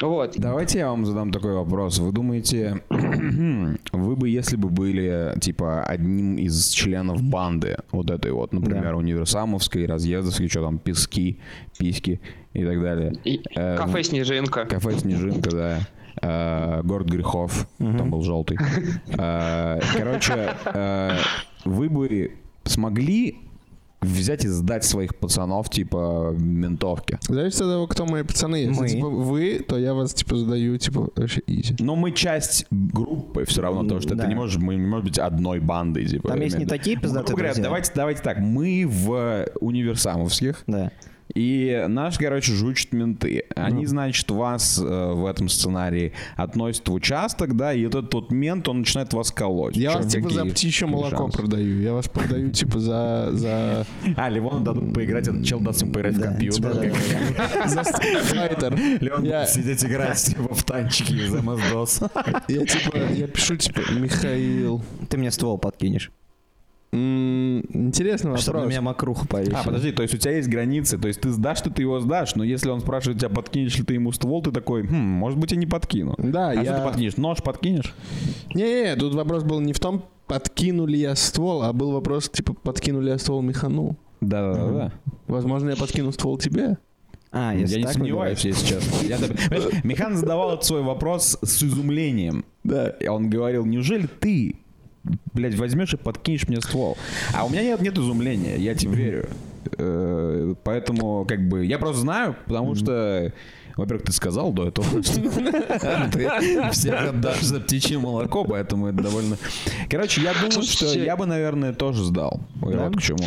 [0.00, 0.34] Вот.
[0.36, 1.98] Давайте я вам задам такой вопрос.
[1.98, 8.52] Вы думаете, вы бы, если бы были, типа, одним из членов банды, вот этой вот,
[8.52, 11.38] например, универсамовской, разъездовской, что там, пески,
[11.78, 12.20] письки
[12.52, 13.12] и так далее.
[13.24, 14.64] И Э, кафе «Снежинка».
[14.64, 15.80] Кафе «Снежинка», да.
[16.22, 17.68] Э, Город грехов.
[17.78, 18.58] Там был желтый.
[19.18, 21.16] Э, Короче, э,
[21.64, 22.32] вы бы
[22.64, 23.36] смогли
[24.00, 27.18] взять и сдать своих пацанов, типа, ментовки.
[27.28, 28.56] Зависит от того, кто мои пацаны.
[28.56, 28.88] Если Мы.
[28.88, 31.74] типа, вы, то я вас типа задаю типа вообще изи.
[31.80, 34.22] Но мы часть группы все равно, потому что Да.
[34.24, 36.06] это не может, мы не может быть одной бандой.
[36.06, 36.64] Типа, Там есть именно.
[36.64, 38.38] не такие Ну, пиздатые грубо говоря, давайте, давайте так.
[38.38, 40.90] Мы в универсамовских, Да.
[41.34, 43.44] И наш, короче, жучат менты.
[43.54, 43.88] Они, Ну.
[43.88, 48.80] значит, вас э, в этом сценарии относят в участок, да, и этот тот мент, он
[48.80, 49.76] начинает вас колоть.
[49.76, 51.38] Я вас типа за птичье молоко шансы?
[51.38, 51.80] продаю.
[51.80, 53.86] Я вас продаю типа за за
[54.16, 56.92] А, Ливон дадут поиграть, этот чел даст ему поиграть в компьютер.
[56.92, 58.74] как- за файтер.
[59.00, 62.10] Леон будет сидеть играть типа, в танчики из MS-DOS.
[62.48, 64.82] Я типа я пишу типа Михаил.
[65.08, 66.10] Ты мне ствол подкинешь,
[66.90, 68.70] М, Интересный чтобы на вопрос.
[68.70, 69.54] меня мокруху повесили.
[69.54, 72.00] А, подожди, то есть у тебя есть границы, то есть ты сдашь, что ты его
[72.00, 75.38] сдашь, но если он спрашивает тебя, подкинешь ли ты ему ствол, ты такой, хм, может
[75.38, 76.14] быть, я не подкину.
[76.18, 77.16] Да, а я- что ты подкинешь?
[77.18, 77.94] Нож подкинешь?
[78.54, 83.10] Не-не, тут вопрос был не в том, подкинули я ствол, а был вопрос, типа, подкинули
[83.10, 83.96] я ствол механу.
[84.20, 84.92] Да-да-да.
[85.26, 86.78] Возможно, я подкину ствол тебе.
[87.30, 89.06] А, Я если не так сомневаюсь, если честно.
[89.06, 89.18] Я
[89.84, 92.46] Механ задавал этот свой вопрос с изумлением.
[92.64, 92.88] Да.
[92.88, 94.56] И он говорил, неужели ты,
[95.32, 96.96] блядь, возьмешь и подкинешь мне ствол?
[97.34, 99.28] А у меня нет, нет изумления, я тебе верю.
[99.76, 103.32] Э, Поэтому, как бы, я просто знаю, потому что
[103.78, 105.20] во-первых, ты сказал до этого, что
[106.10, 109.36] ты всех отдашь за птичье молоко, поэтому это довольно...
[109.88, 112.40] Короче, я думаю, что я бы, наверное, тоже сдал.
[112.56, 113.24] Вот к чему.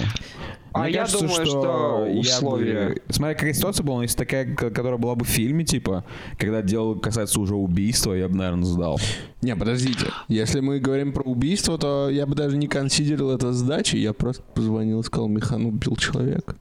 [0.74, 2.96] А Мне я кажется, думаю, что я бы- условия.
[3.10, 6.06] Смотря какая ситуация была, но если такая, которая была бы в фильме, типа,
[6.38, 9.00] когда дело касается уже убийства, я бы, наверное, сдал.
[9.42, 10.06] Не, подождите.
[10.30, 14.00] Если мы говорим про убийство, то я бы даже не консидерил это сдачей.
[14.00, 16.56] Я просто позвонил и сказал, Михан убил человека.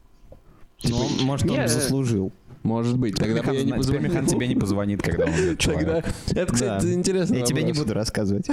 [0.82, 2.32] Ну, он- может, он Не, заслужил.
[2.62, 3.16] Может быть.
[3.16, 5.80] Тогда бы я не Михан- теперь Михан тебе не позвонит, когда он убьет Тогда...
[5.82, 6.08] человека.
[6.34, 6.92] Это, кстати, Да.
[6.92, 7.36] интересно.
[7.36, 8.46] Я тебе не буду рассказывать.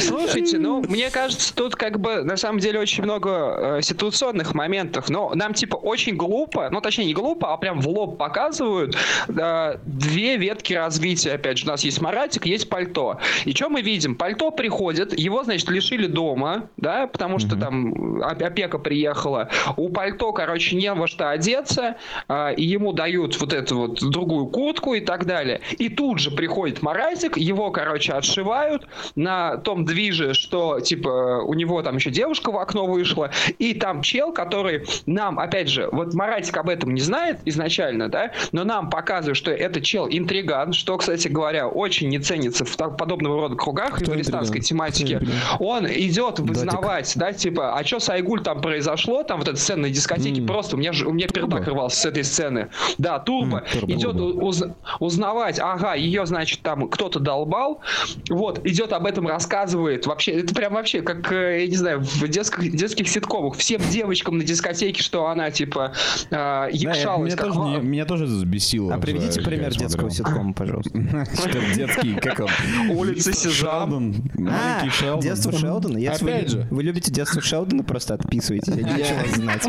[0.00, 5.08] Слушайте, ну, мне кажется, тут как бы на самом деле очень много э, ситуационных моментов.
[5.08, 8.96] Но нам типа очень глупо, ну точнее не глупо, а прям в лоб показывают
[9.28, 11.32] э, две ветки развития.
[11.32, 13.18] Опять же, у нас есть Маратик, есть пальто.
[13.44, 14.14] И что мы видим?
[14.16, 19.48] Пальто приходит, его, значит, лишили дома, да, потому что там оп- опека приехала.
[19.76, 21.96] У пальто, короче, не во что одеться,
[22.28, 25.60] э, и ему дают вот эту вот другую куртку и так далее.
[25.78, 31.82] И тут же приходит Маратик, его, короче, отшивают на том движе, что, типа, у него
[31.82, 36.56] там еще девушка в окно вышла, и там чел, который нам, опять же, вот Маратик
[36.56, 41.28] об этом не знает изначально, да, но нам показывают, что это чел интриган, что, кстати
[41.28, 44.62] говоря, очень не ценится в подобного рода кругах Кто христианской интриган?
[44.92, 45.16] тематике.
[45.16, 45.40] Кто интриган?
[45.60, 49.82] Он идет вызнавать, да, типа, а что с Айгуль там произошло, там вот эта сцена
[49.82, 50.46] на дискотеке, М.
[50.46, 52.68] просто у меня, у меня пердак рвался с этой сцены.
[52.98, 53.92] Да, Турбо М, Турбо.
[53.92, 54.64] идет уз-
[55.00, 57.80] узнавать, ага, ее, значит, там кто-то долбал,
[58.28, 62.28] вот, идет об этом рассказывает, вообще, это прям вообще, как, э, я не знаю, в
[62.28, 65.92] детских, детских ситкомах, всем девочкам на дискотеке, что она, типа,
[66.26, 68.94] э, Да, якшалась, меня, как тоже, не- меня тоже взбесило.
[68.94, 70.26] А приведите когда пример детского смотрел.
[70.32, 70.98] ситкома, пожалуйста.
[71.76, 72.48] Детский, как он?
[72.90, 73.30] Улица.
[73.30, 75.20] Маленький А, Шелдон.
[75.20, 75.98] детство Шелдона.
[76.12, 76.66] Опять же.
[76.70, 78.68] Вы любите детство Шелдона, просто отписывайтесь.
[78.74, 79.66] Я не хочу вас знать.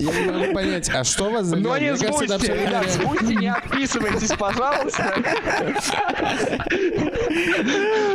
[0.00, 3.48] Я не могу понять, а что вас за Но Мне не сбудьте, ребят, сбудьте, не
[3.48, 5.14] отписывайтесь, пожалуйста.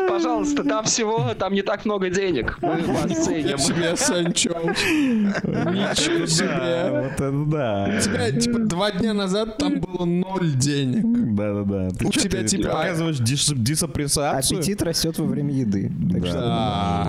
[0.08, 2.58] Пожалуйста, там всего, там не так много денег.
[2.62, 3.46] Мы вас ценим.
[3.46, 4.78] Ничего себе, Санчоуч.
[4.84, 6.90] Ничего Да, себе.
[6.92, 7.94] вот это да.
[7.98, 11.04] У тебя, типа, два дня назад там было ноль денег.
[11.36, 11.90] Да-да-да.
[12.08, 14.60] У тебя, типа, показываешь дис- дисапрессацию?
[14.60, 15.92] Аппетит растет во время еды.
[15.92, 17.08] Да.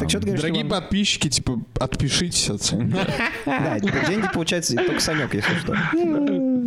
[0.00, 2.62] Так что ты говоришь, Дорогие подписчики, типа, отпишитесь от.
[3.46, 5.76] Да, типа, деньги получается только Санек, если что.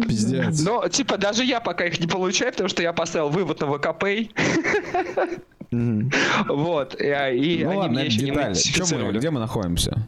[0.07, 0.61] Пиздец.
[0.61, 4.05] Но, типа, даже я пока их не получаю, потому что я поставил вывод на ВКП.
[6.47, 6.95] Вот.
[7.01, 8.43] И, и Ну они ладно, еще не детали.
[8.43, 9.17] Мы- модифицировали.
[9.17, 10.07] Где мы находимся?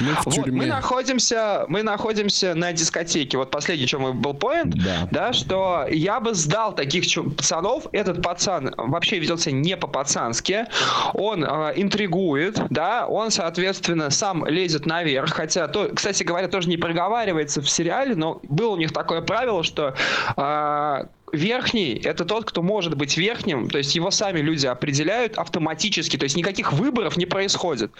[0.00, 3.36] Мы в Вот, мы находимся, мы находимся на дискотеке.
[3.36, 5.06] Вот последний, что мой был поинт, Да.
[5.10, 7.04] да, что я бы сдал таких
[7.36, 7.86] пацанов.
[7.92, 10.64] Этот пацан вообще ведет себя не по-пацански.
[11.12, 15.30] Он э, интригует, да, он, соответственно, сам лезет наверх.
[15.34, 19.62] Хотя, то, кстати говоря, тоже не проговаривается в сериале, но было у них такое правило,
[19.62, 19.94] что
[20.38, 26.16] э, верхний это тот, кто может быть верхним, то есть его сами люди определяют автоматически,
[26.16, 27.90] то есть никаких выборов не происходит.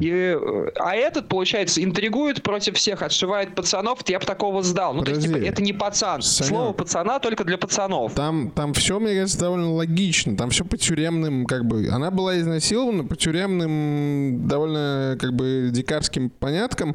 [0.00, 4.94] И, э, а этот, получается, интригует против всех, отшивает пацанов, я бы такого сдал.
[4.94, 5.40] Ну, то есть, Подожди.
[5.40, 6.22] типа, это не пацан.
[6.22, 6.50] Санек.
[6.50, 8.14] Слово пацана только для пацанов.
[8.14, 10.36] Там, там все, мне кажется, довольно логично.
[10.36, 11.88] Там все по тюремным, как бы.
[11.88, 16.94] Она была изнасилована по тюремным, довольно, как бы, дикарским поняткам.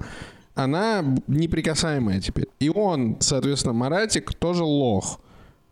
[0.55, 2.47] Она неприкасаемая теперь.
[2.59, 5.19] И он, соответственно, Маратик, тоже лох.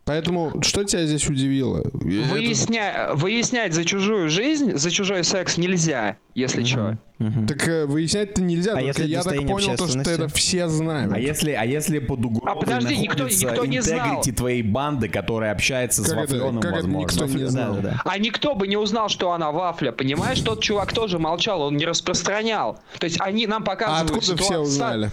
[0.06, 1.78] Поэтому что тебя здесь удивило?
[1.78, 6.98] Это- Выясня- Выяснять за чужую жизнь, за чужой секс нельзя, если что.
[7.18, 7.46] Мгм.
[7.46, 8.72] Так э, выяснять-то нельзя.
[8.72, 11.12] А только если я так понял, то, что это все знают.
[11.12, 13.98] А если, а если под угрозой А подожди, никто- никто не знал.
[14.16, 16.98] интегрити твоей банды, которая общается с Как это- Вафленом, как это возможно?
[16.98, 17.74] никто не знал?
[17.74, 18.02] Да, да, да.
[18.06, 20.40] А никто бы не узнал, что она вафля, понимаешь?
[20.40, 22.80] Тот чувак тоже молчал, он не распространял.
[22.98, 25.10] То есть они нам А показывают откуда все ситуацию- узнали?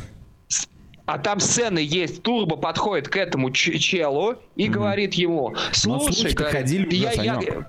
[1.08, 2.22] А там сцены есть.
[2.22, 7.34] Турбо подходит к этому челу и говорит ему, слушай, слухи-то говорит, ходили я, уже, я-
[7.42, 7.66] Санек.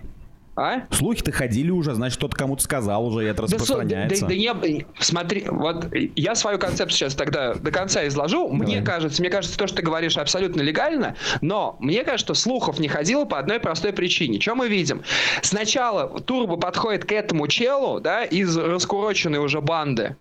[0.57, 0.83] А?
[0.91, 4.27] Слухи-то ходили уже, значит, кто-то кому-то сказал уже, и это Да, со- да- распространяется.
[4.27, 8.49] да не- смотри, вот я свою концепцию сейчас тогда до конца изложу.
[8.49, 12.81] Мне кажется, мне кажется, то, что ты говоришь, абсолютно легально, но мне кажется, что слухов
[12.81, 14.41] не ходило по одной простой причине.
[14.41, 15.03] Что мы видим?
[15.43, 20.17] Сначала Турбо подходит к этому челу, да, из раскуроченной уже банды,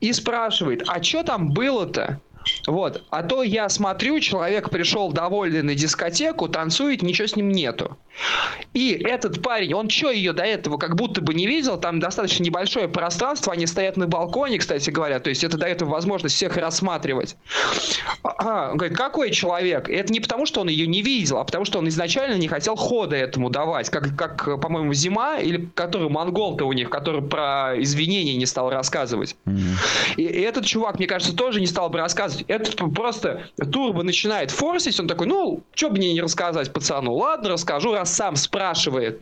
[0.00, 2.20] и спрашивает, а что там было-то?
[2.66, 3.02] Вот.
[3.10, 7.98] А то я смотрю, человек пришел довольный на дискотеку, танцует, ничего с ним нету.
[8.74, 12.42] И этот парень, он что ее до этого как будто бы не видел, там достаточно
[12.42, 16.56] небольшое пространство, они стоят на балконе, кстати говоря, то есть это дает им возможность всех
[16.56, 17.36] рассматривать.
[18.22, 19.88] А, он говорит, какой человек?
[19.88, 22.48] И это не потому, что он ее не видел, а потому, что он изначально не
[22.48, 27.74] хотел хода этому давать, как, как по-моему, Зима, или который монгол-то у них, который про
[27.78, 29.36] извинения не стал рассказывать.
[29.46, 30.16] Mm-hmm.
[30.16, 32.29] И, и этот чувак, мне кажется, тоже не стал бы рассказывать.
[32.48, 37.14] Этот просто Турбо начинает форсить, он такой, ну, что бы мне не рассказать пацану?
[37.14, 39.20] Ладно, расскажу, раз сам спрашивает.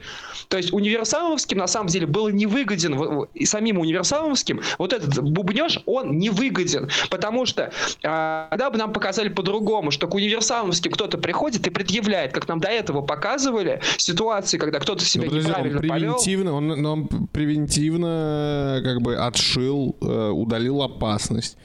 [0.49, 6.19] То есть универсаловским на самом деле было невыгоден, и самим универсаловским вот этот бубнеж, он
[6.19, 7.73] невыгоден, потому что
[8.05, 12.61] а, когда бы нам показали по-другому, что к универсаловским кто-то приходит и предъявляет, как нам
[12.61, 16.73] до этого показывали, ситуации, когда кто-то себя ну, неправильно он превентивно, повел.
[16.73, 21.57] Он, он превентивно как бы отшил, э, удалил опасность.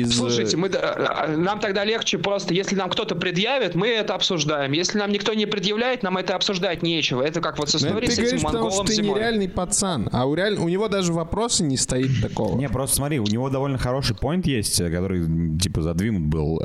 [0.00, 0.16] Из...
[0.16, 4.72] Слушайте, мы, а, нам тогда легче просто, если нам кто-то предъявит, мы это обсуждаем.
[4.72, 7.22] Если нам никто не предъявляет, нам это обсуждать нечего.
[7.22, 9.18] Это как вот с историей с этим монголом потому, что ты зимой.
[9.18, 10.56] нереальный пацан, а у, реаль...
[10.56, 12.58] у него даже вопроса не стоит такого.
[12.58, 16.60] Не, просто смотри, у него довольно хороший поинт есть, который типа задвинут был.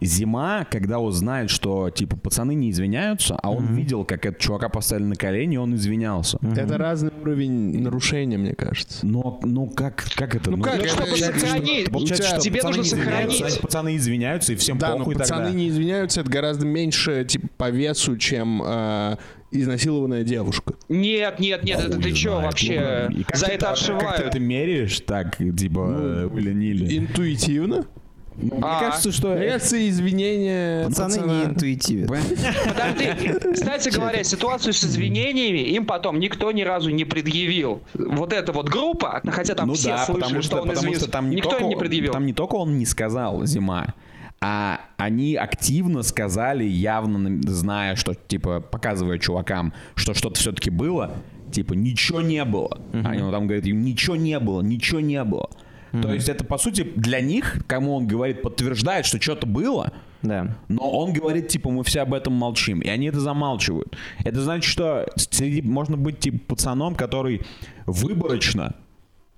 [0.00, 3.74] Зима, когда узнает, что, типа, пацаны не извиняются, а он mm-hmm.
[3.74, 6.38] видел, как этот чувака поставили на колени, и он извинялся.
[6.38, 6.60] Mm-hmm.
[6.60, 9.06] Это разный уровень нарушения, мне кажется.
[9.06, 10.50] Но, ну, как, как это?
[10.50, 10.78] Ну, ну как?
[10.78, 11.90] Ну, чтобы сохранить.
[11.90, 13.60] Получается, что тебе нужно сохранить.
[13.60, 15.58] Пацаны извиняются, и всем да, похуй но пацаны тогда.
[15.58, 18.62] не извиняются, это гораздо меньше, типа, по весу, чем...
[18.64, 19.16] Э,
[19.54, 20.74] изнасилованная девушка.
[20.88, 23.08] Нет, нет, нет, Хуй это ты что вообще?
[23.08, 24.02] Ну, За это отшивают.
[24.02, 27.86] Как ты это меряешь так, типа, ну, или Интуитивно?
[28.36, 29.34] Мне а, кажется, что...
[29.34, 30.86] Кажется, извинения...
[30.86, 32.06] Пацаны не интуитивны.
[32.06, 33.52] Подожди.
[33.52, 37.82] Кстати говоря, ситуацию с извинениями им потом никто ни разу не предъявил.
[37.94, 41.10] Вот эта вот группа, хотя там ну все да, слышали, что, что он потому что
[41.10, 42.12] там не никто только, им не предъявил.
[42.12, 43.94] Там не только он не сказал «Зима»,
[44.40, 51.12] а они активно сказали, явно зная, что, типа, показывая чувакам, что что-то все-таки было,
[51.50, 52.78] типа, ничего не было.
[52.92, 53.06] Uh-huh.
[53.06, 55.48] Они там говорят, ничего не было, ничего не было.
[55.94, 56.02] Mm-hmm.
[56.02, 60.56] То есть это, по сути, для них, кому он говорит, подтверждает, что что-то было, да.
[60.68, 62.80] Но он говорит, типа, мы все об этом молчим.
[62.80, 63.94] И они это замалчивают.
[64.24, 67.42] Это значит, что среди, можно быть, типа, пацаном, который
[67.84, 68.74] выборочно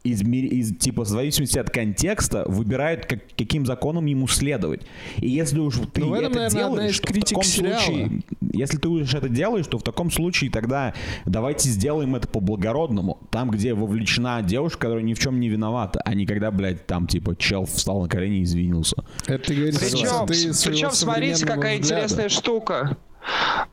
[0.06, 4.82] из, из, типа, в зависимости от контекста, выбирает, как, каким законом ему следовать.
[5.18, 7.80] И если уж ты ну, этом, это наверное, делаешь, то в таком сериала.
[7.80, 13.18] случае, если ты уж это делаешь, то в таком случае тогда давайте сделаем это по-благородному.
[13.30, 17.06] Там, где вовлечена девушка, которая ни в чем не виновата, а не когда, блядь, там,
[17.06, 19.04] типа, чел встал на колени и извинился.
[19.26, 22.04] Это ты говоришь, причем, ты причем смотрите, какая взгляда.
[22.04, 22.96] интересная штука.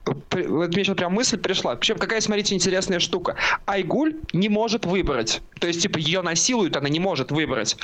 [0.06, 1.76] Вот мне сейчас прям мысль пришла.
[1.76, 3.36] Причем какая, смотрите, интересная штука.
[3.66, 5.42] Айгуль не может выбрать.
[5.60, 7.78] То есть, типа, ее насилуют, она не может выбрать.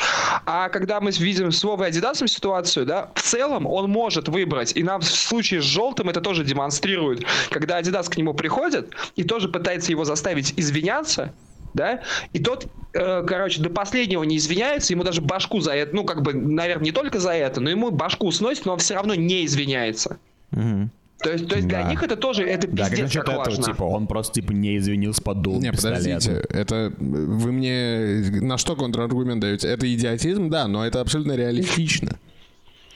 [0.46, 4.76] А когда мы видим с Вовой Адидасом ситуацию, да, в целом он может выбрать.
[4.76, 7.26] И нам в случае с Желтым это тоже демонстрирует.
[7.50, 11.34] Когда Адидас к нему приходит и тоже пытается его заставить извиняться,
[11.74, 12.02] да,
[12.34, 16.22] и тот, э, короче, до последнего не извиняется, ему даже башку за это, ну, как
[16.22, 19.46] бы, наверное, не только за это, но ему башку сносит, но он все равно не
[19.46, 20.18] извиняется.
[20.52, 20.90] Угу.
[21.22, 21.82] То есть, то есть да.
[21.82, 24.52] для них это тоже это пиздец Да, как насчет как этого, типа, он просто типа
[24.52, 29.68] не извинился под дулом Не, подождите, это вы мне на что контраргумент даете?
[29.68, 32.18] Это идиотизм, да, но это абсолютно реалистично.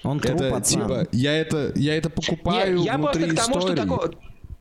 [0.03, 0.81] Он это, пацан.
[0.81, 3.75] типа, я это, я это покупаю Нет, я внутри просто к тому, истории.
[3.75, 4.11] что такого,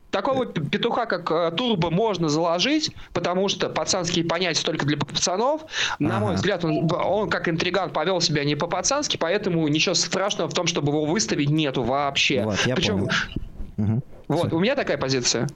[0.09, 5.65] такого петуха, как э, Турбо, можно заложить, потому что пацанские понятия только для пацанов.
[5.99, 6.25] На ага.
[6.25, 10.67] мой взгляд, он, он как интриган повел себя не по-пацански, поэтому ничего страшного в том,
[10.67, 12.43] чтобы его выставить, нету вообще.
[12.43, 13.11] Вот, я Причем, понял.
[13.77, 14.03] Угу.
[14.27, 14.55] Вот, Все.
[14.55, 15.47] у меня такая позиция.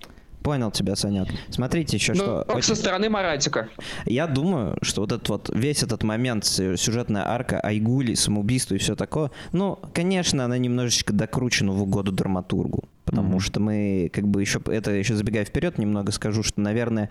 [0.43, 1.27] Понял тебя, Санек.
[1.49, 2.45] Смотрите еще, ну, что...
[2.47, 2.63] Очень...
[2.63, 3.69] со стороны Маратика.
[4.05, 8.95] Я думаю, что вот этот вот, весь этот момент, сюжетная арка, Айгули, самоубийство и все
[8.95, 12.87] такое, ну, конечно, она немножечко докручена в угоду драматургу.
[13.03, 13.41] Потому mm-hmm.
[13.41, 17.09] что мы, как бы, еще, это еще забегая вперед, немного скажу, что, наверное,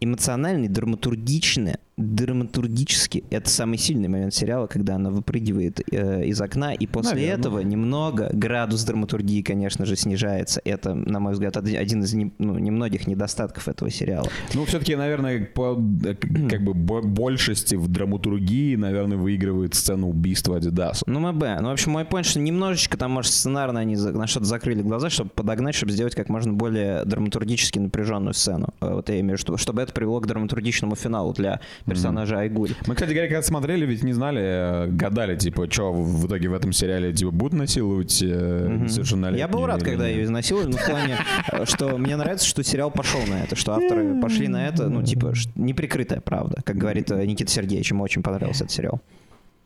[0.00, 6.86] эмоциональный, драматургичный, драматургически это самый сильный момент сериала, когда она выпрыгивает э, из окна, и
[6.86, 7.38] после Наверное.
[7.38, 10.60] этого немного градус драматургии, конечно же, снижается.
[10.64, 14.28] Это, на мой взгляд, один из не, ну, немногих недостатков этого сериала.
[14.52, 16.14] Ну, все-таки, наверное, по э,
[16.50, 21.02] как бы большести в драматургии, наверное, выигрывает сцена убийства Адидаса.
[21.06, 21.44] Ну, МБ.
[21.60, 25.08] Ну, в общем, мой point, что немножечко там, может, сценарно они на что-то закрыли глаза,
[25.08, 28.74] чтобы подогнать, чтобы сделать как можно более драматургически напряженную сцену.
[28.82, 32.38] Э, вот я имею в виду, чтобы это привело к драматургичному финалу для персонажа.
[32.38, 32.70] Айгуль.
[32.86, 36.54] Мы, кстати говоря, когда смотрели, ведь не знали, э, гадали, типа, что в итоге в
[36.54, 38.88] этом сериале, типа, будут насиловать mm-hmm.
[38.88, 39.40] совершеннолетние?
[39.40, 41.18] Я был рад, когда ее изнасиловали, но в плане,
[41.52, 45.02] э, что мне нравится, что сериал пошел на это, что авторы пошли на это, ну,
[45.02, 49.00] типа, неприкрытая правда, как говорит Никита Сергеевич, ему очень понравился этот сериал.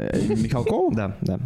[0.00, 0.94] Э, Михалкову?
[0.94, 1.38] Да, да.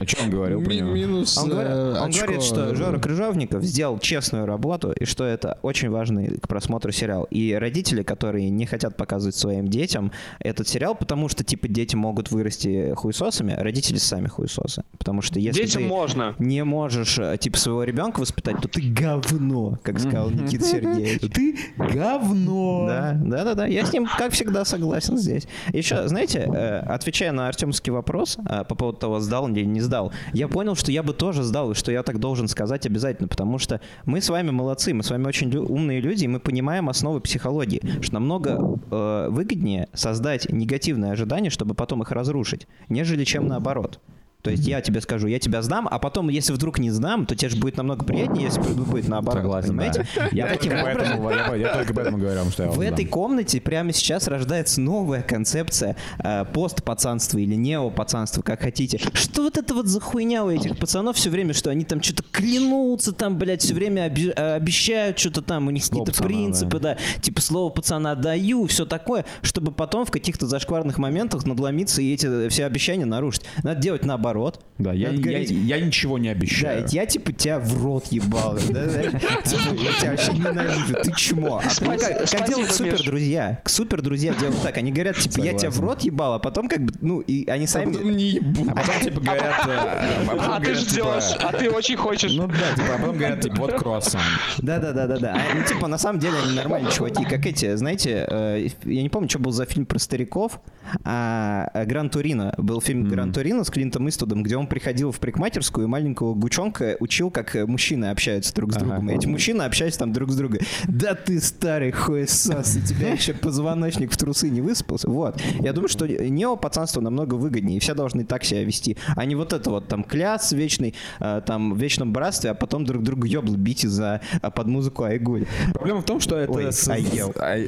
[0.00, 0.92] О чем он говорил про него?
[0.92, 5.58] Минус Он, говорит, э, он говорит, что Жора Крыжовников сделал честную работу, и что это
[5.60, 7.24] очень важный к просмотру сериал.
[7.30, 12.30] И родители, которые не хотят показывать своим детям этот сериал, потому что, типа, дети могут
[12.30, 14.84] вырасти хуесосами, родители сами хуесосы.
[14.98, 16.34] Потому что если Детям ты можно.
[16.38, 21.30] не можешь, э, типа, своего ребенка воспитать, то ты говно, как сказал Никита Сергеевич.
[21.30, 22.86] Ты говно.
[22.88, 23.66] Да, да, да, да.
[23.66, 25.46] Я с ним, как всегда, согласен здесь.
[25.74, 27.99] Еще, знаете, э, отвечая на артемский вопрос
[28.48, 31.72] э, по поводу того, сдал или не сдал, я понял, что я бы тоже сдал,
[31.72, 35.10] и что я так должен сказать обязательно, потому что мы с вами молодцы, мы с
[35.10, 40.50] вами очень лю- умные люди, и мы понимаем основы психологии, что намного э, выгоднее создать
[40.50, 44.00] негативные ожидания, чтобы потом их разрушить, нежели чем наоборот.
[44.42, 47.36] То есть я тебе скажу, я тебя сдам, а потом, если вдруг не сдам, то
[47.36, 49.42] тебе же будет намного приятнее, если будет наоборот.
[49.42, 50.06] Согласен, понимаете?
[50.16, 50.28] да.
[50.32, 54.26] Я Таким поэтому- я- я только поэтому говорю что я в этой комнате прямо сейчас
[54.28, 58.98] рождается новая концепция э, постпацанства или неопацанства, как хотите.
[59.14, 62.22] Что вот это вот за хуйня у этих пацанов все время, что они там что-то
[62.30, 66.96] клянутся, там, блядь, все время оби- э, обещают что-то там, у них какие-то принципы, да.
[67.20, 72.48] типа слово пацана даю, все такое, чтобы потом в каких-то зашкварных моментах надломиться и эти
[72.48, 73.42] все обещания нарушить.
[73.62, 74.29] Надо делать наоборот.
[74.78, 76.86] Да, я, я, я ничего не да, обещаю.
[76.90, 78.56] я типа тебя в рот ебал.
[78.70, 79.02] да, да.
[79.44, 81.60] Типа, Я тебя вообще ненавижу, ты чмо.
[81.60, 83.60] А как- делают супер друзья?
[83.66, 84.76] Супер друзья делают так.
[84.78, 87.64] Они говорят, типа, я тебя в рот ебал, а потом как бы, ну, и они
[87.64, 87.92] А сами...
[87.92, 88.64] потом не ебу.
[88.70, 89.66] А потом типа говорят...
[89.66, 92.32] э, а А ты типа, ждешь, а ты очень хочешь.
[92.32, 94.20] Ну да, типа, а потом говорят, типа, вот круассан.
[94.58, 95.34] Да, да, да, да, да.
[95.34, 97.24] А, ну, типа, на самом деле они нормальные чуваки.
[97.24, 100.60] Как эти, знаете, э, я не помню, что был за фильм про стариков.
[101.04, 102.54] А, Гран Турино.
[102.58, 106.96] Был фильм Гран Турино с Клинтом Иствудом, где он приходил в парикмахерскую и маленького гучонка
[107.00, 108.84] учил, как э, мужчины общаются друг с Ага.
[108.86, 109.10] другом.
[109.10, 110.58] И эти мужчины общаются там друг с другом.
[110.88, 115.08] Да ты старый хуесос, у тебя еще позвоночник в трусы не выспался.
[115.08, 115.40] Вот.
[115.60, 119.54] Я думаю, что неопацанство намного выгоднее, и все должны так себя вести, а не вот
[119.54, 123.54] это вот там кляс вечный, э, там в вечном братстве, а потом друг другу ёбл
[123.56, 125.46] бить из-за а, под музыку Айгуль.
[125.72, 126.52] Проблема в том, что это...
[126.52, 126.88] Ой, с-.
[126.88, 127.64] Ай-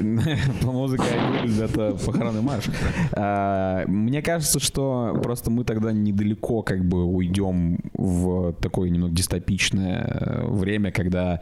[0.61, 2.65] По музыке Айгуль это похоронный марш.
[3.13, 10.05] А, Мне кажется, что просто мы тогда недалеко как бы уйдем в такое немного дистопичное
[10.05, 11.41] э, время, когда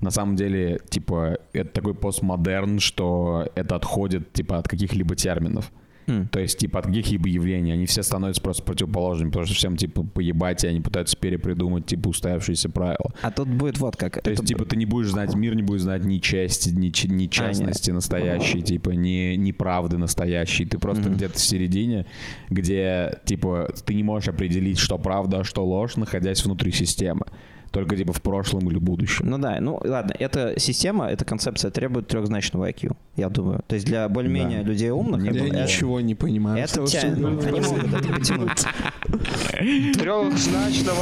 [0.00, 5.70] на самом деле, типа, это такой постмодерн, что это отходит, типа, от каких-либо терминов.
[6.06, 6.28] Хм.
[6.28, 7.72] То есть, типа, от каких-либо явлений.
[7.72, 12.08] Они все становятся просто противоположными, потому что всем, типа, поебать, и они пытаются перепридумать, типа,
[12.08, 13.12] устоявшиеся правила.
[13.22, 14.20] А тут будет вот как.
[14.22, 16.86] То есть, Это- типа, ты не будешь знать, мир не будет знать ни чести, ни,
[17.12, 20.64] ни честности настоящей, типа, ни, ни правды настоящей.
[20.64, 22.06] Ты просто где-то в середине,
[22.48, 27.26] где, типа, ты не можешь определить, что правда, а что ложь, находясь внутри системы.
[27.70, 29.26] Только, типа, в прошлом или будущем.
[29.30, 33.62] Ну да, ну ладно, эта система, эта концепция требует трехзначного IQ, я думаю.
[33.68, 34.68] То есть для более-менее Да.
[34.68, 35.62] людей умных это, Я было.
[35.62, 36.58] ничего не понимаю.
[36.64, 38.66] это Что- тя- что вы ну, они могут это потянуть.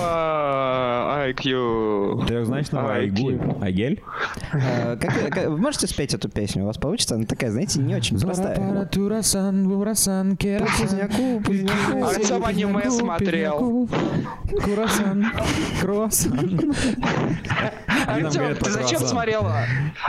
[0.09, 2.27] Трехзначного IQ.
[2.27, 3.39] Трехзначного IQ.
[5.01, 6.65] Как- как- Вы можете спеть эту песню?
[6.65, 7.15] У вас получится?
[7.15, 8.57] Она такая, знаете, не очень простая.
[10.81, 12.05] Поздняку, поздняку.
[12.05, 13.89] Артем аниме смотрел.
[14.65, 15.27] Курасан,
[15.81, 16.58] круассан.
[18.07, 19.47] Артем, ты зачем смотрел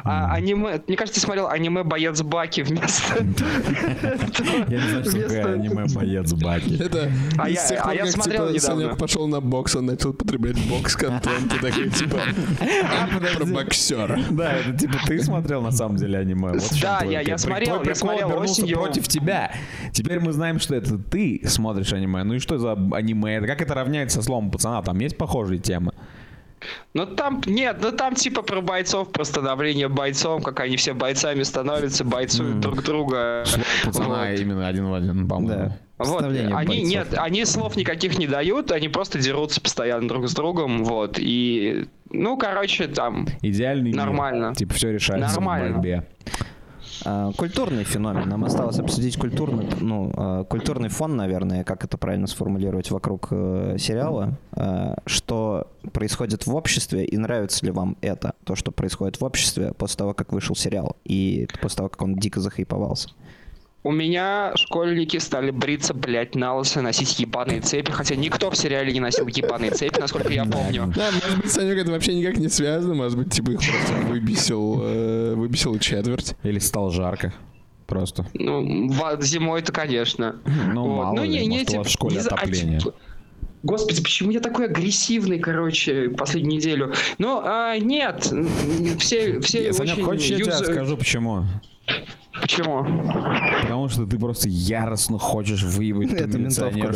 [0.03, 0.81] а, аниме?
[0.87, 3.15] Мне кажется, ты смотрел аниме Боец Баки вместо.
[4.67, 6.81] Я не знаю, что такое аниме «Боец Баки».
[6.81, 8.81] Это А я- тех а пор, я как, смотрел типа, недавно.
[8.83, 11.53] Санек пошел на бокс, он начал потреблять бокс-контент.
[11.53, 12.17] И такой, типа,
[13.37, 14.19] про боксера.
[14.31, 16.53] Да, это типа ты смотрел на самом деле аниме.
[16.53, 18.77] Вот Да, я- я смотрел, я прикол смотрел осенью.
[18.77, 19.51] против тебя.
[19.91, 22.23] Теперь мы знаем, что это ты смотришь аниме.
[22.23, 23.41] Ну и что за аниме?
[23.41, 24.81] Как это равняется со словом пацана?
[24.81, 25.93] Там есть похожие темы?
[26.93, 31.43] Ну там, нет, ну там типа про бойцов, про становление бойцом, как они все бойцами
[31.43, 33.45] становятся, бойцуют друг друга.
[33.85, 34.39] Пацана Вот.
[34.39, 35.47] именно один в один, по-моему.
[35.49, 35.77] Да.
[35.97, 36.75] Вот, они, бойцов.
[36.85, 41.87] нет, они слов никаких не дают, они просто дерутся постоянно друг с другом, вот, и,
[42.09, 43.97] ну, короче, там, Идеальный мир.
[43.97, 44.55] Нормально.
[44.55, 45.69] Типа все решается Нормально.
[45.69, 46.07] в борьбе.
[47.05, 48.27] А, Культурный феномен.
[48.27, 53.77] Нам осталось обсудить культурный, ну, а, культурный фон, наверное, как это правильно сформулировать вокруг э,
[53.79, 54.37] сериала.
[54.51, 59.73] А, Что происходит в обществе и нравится ли вам это, то, что происходит в обществе
[59.73, 63.09] после того, как вышел сериал и после того, как он дико захайповался.
[63.83, 68.91] У меня школьники стали бриться, блядь, на лысо, носить ебаные цепи, хотя никто в сериале
[68.91, 70.91] не носил ебаные цепи, насколько я помню.
[70.95, 72.93] Да, может быть, Санек, это вообще никак не связано.
[72.93, 76.35] Может быть, типа их просто выбесил, э, выбесил четверть.
[76.43, 77.33] Или стало жарко.
[77.87, 78.27] Просто.
[78.35, 80.35] Ну, зимой-то, конечно.
[80.73, 81.03] Ну, Вот.
[81.05, 82.79] мало ли, может, у вас в школе не за- а, отопление.
[82.79, 82.93] типа,
[83.63, 86.93] Господи, почему я такой агрессивный, короче, последнюю неделю?
[87.17, 88.31] Ну, а, нет,
[88.99, 91.45] все, все Санек, очень хочешь, я тебе скажу, почему?
[92.41, 92.83] Почему?
[93.61, 96.89] Потому что ты просто яростно хочешь выебать Это ментовка,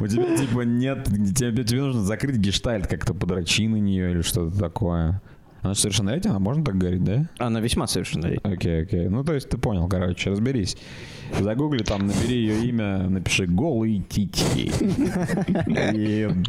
[0.00, 1.04] У тебя типа нет,
[1.36, 5.20] тебе, тебе нужно закрыть гештальт, как-то подрочи на нее или что-то такое.
[5.62, 7.28] Она совершеннолетняя, можно так говорить, да?
[7.38, 8.54] Она весьма совершеннолетняя.
[8.54, 9.08] Окей, окей.
[9.08, 10.76] Ну, то есть ты понял, короче, разберись.
[11.38, 14.72] Загугли там, набери ее имя, напиши «голые титьки».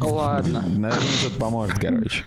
[0.02, 0.62] Ладно.
[0.62, 2.24] Наверное, что-то поможет, короче.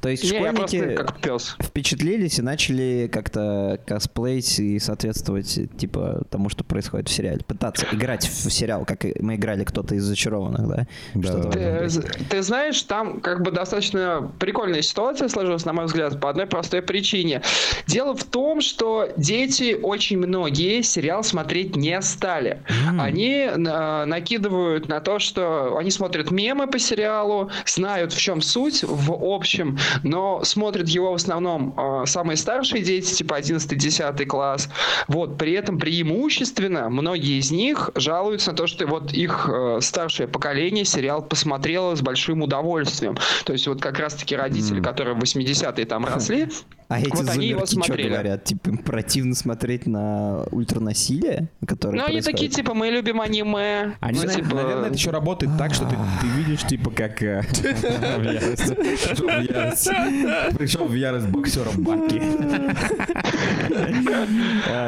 [0.00, 1.56] То есть Не, школьники как пес.
[1.62, 7.40] впечатлились и начали как-то косплеить и соответствовать типа тому, что происходит в сериале.
[7.46, 10.86] Пытаться играть в сериал, как мы играли кто-то из зачарованных, да?
[11.14, 11.88] Да, Ты,
[12.28, 16.82] ты знаешь, там как бы достаточно прикольная ситуация сложилась, на мой взгляд, по одной простой
[16.82, 17.42] причине.
[17.86, 22.62] Дело в том, что дети очень многие сериал смотреть не стали.
[22.98, 28.84] Они э, накидывают на то, что они смотрят мемы по сериалу, знают в чем суть
[28.90, 34.68] в общем, но смотрят его в основном э, самые старшие дети, типа 11-10 класс.
[35.08, 40.28] Вот, при этом преимущественно многие из них жалуются на то, что вот их э, старшее
[40.28, 43.16] поколение сериал посмотрело с большим удовольствием.
[43.44, 46.48] То есть вот как раз-таки родители, которые в 80-е там росли,
[46.88, 48.08] А эти вот они его зумерки что смотрели.
[48.08, 48.44] говорят?
[48.44, 53.96] Типа им противно смотреть на ультранасилие, которое Ну, они такие, типа, мы любим аниме.
[54.00, 57.20] Они, Ну, типа, наверное, это еще работает так, что ты, ты видишь, типа, как...
[59.86, 60.56] ярости.
[60.56, 61.28] Пришел в ярость.
[61.28, 62.20] Боксера Баки.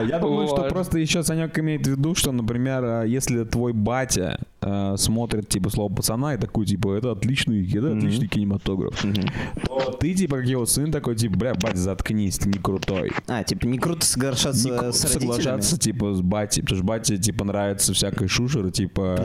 [0.09, 4.95] Я думаю, что просто еще Санек имеет в виду, что, например, если твой батя э,
[4.97, 9.01] смотрит, типа, слово пацана и такой, типа, это отличный, это отличный кинематограф,
[9.67, 13.13] то ты, типа, как его сын такой, типа, бля, батя, заткнись, ты не крутой.
[13.27, 17.19] А, типа не круто соглашаться Не круто с соглашаться, типа, с батей, потому что бате,
[17.19, 19.17] типа, нравится всякой шушера, типа,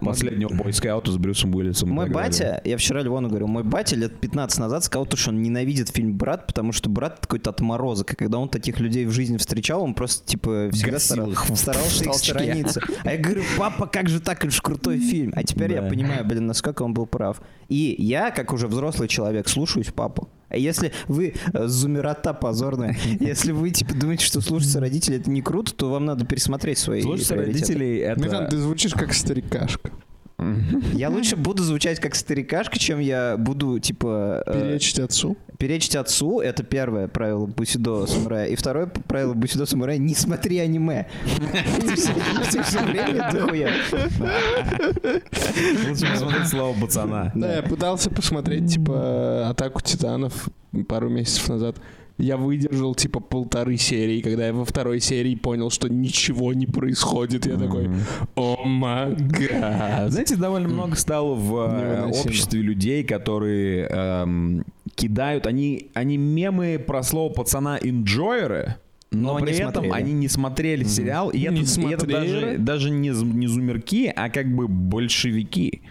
[0.00, 1.90] мой- последнего бойскаута с Брюсом Уиллисом.
[1.90, 2.30] Мой так далее.
[2.30, 5.88] батя, я вчера Львону говорю, мой батя лет 15 назад сказал, то, что он ненавидит
[5.90, 9.82] фильм «Брат», потому что «Брат» какой-то отморозок, и когда он таких людей в жизни встречал,
[9.82, 12.80] он просто, типа, всегда Гасил старал- их в старался их сторониться.
[13.04, 15.32] А я говорю, папа, как же так, это же крутой фильм.
[15.34, 15.88] А теперь я Да.
[15.88, 17.40] понимаю, блин, насколько он был прав.
[17.68, 20.28] И я, как уже взрослый человек, слушаюсь папу.
[20.50, 25.42] А если вы э, зумерота позорная, если вы типа думаете, что слушаться родителей это не
[25.42, 27.34] круто, то вам надо пересмотреть свои приоритеты.
[27.34, 28.20] родителей, это...
[28.20, 29.90] Михан, ты звучишь как старикашка.
[30.92, 35.36] Я лучше буду звучать как старикашка, чем я буду, типа, э, Перечить отцу.
[35.58, 36.40] перечить отцу.
[36.40, 38.46] Это первое правило Бусидо самурая.
[38.48, 41.06] И второе правило Бусидо самурая— не смотри аниме.
[42.64, 43.70] Все время дохуя.
[45.88, 47.32] Лучше посмотреть слово пацана.
[47.34, 50.48] Да, я пытался посмотреть, типа, «Атаку титанов»
[50.88, 51.76] пару месяцев назад.
[52.16, 57.44] Я выдержал, типа, полторы серии, когда я во второй серии понял, что ничего не происходит.
[57.46, 57.90] Я такой,
[58.36, 60.12] о май гад.
[60.12, 62.22] Знаете, довольно много стало в э, Невыносимо.
[62.22, 68.76] обществе людей, которые эм, кидают, они, они мемы про слово пацана инжойеры,
[69.10, 69.92] но, Но при не этом смотрели.
[69.92, 72.06] они не смотрели сериал, и, Не это, и это смотрели?
[72.12, 75.82] даже, даже не, не зумерки, а как бы большевики.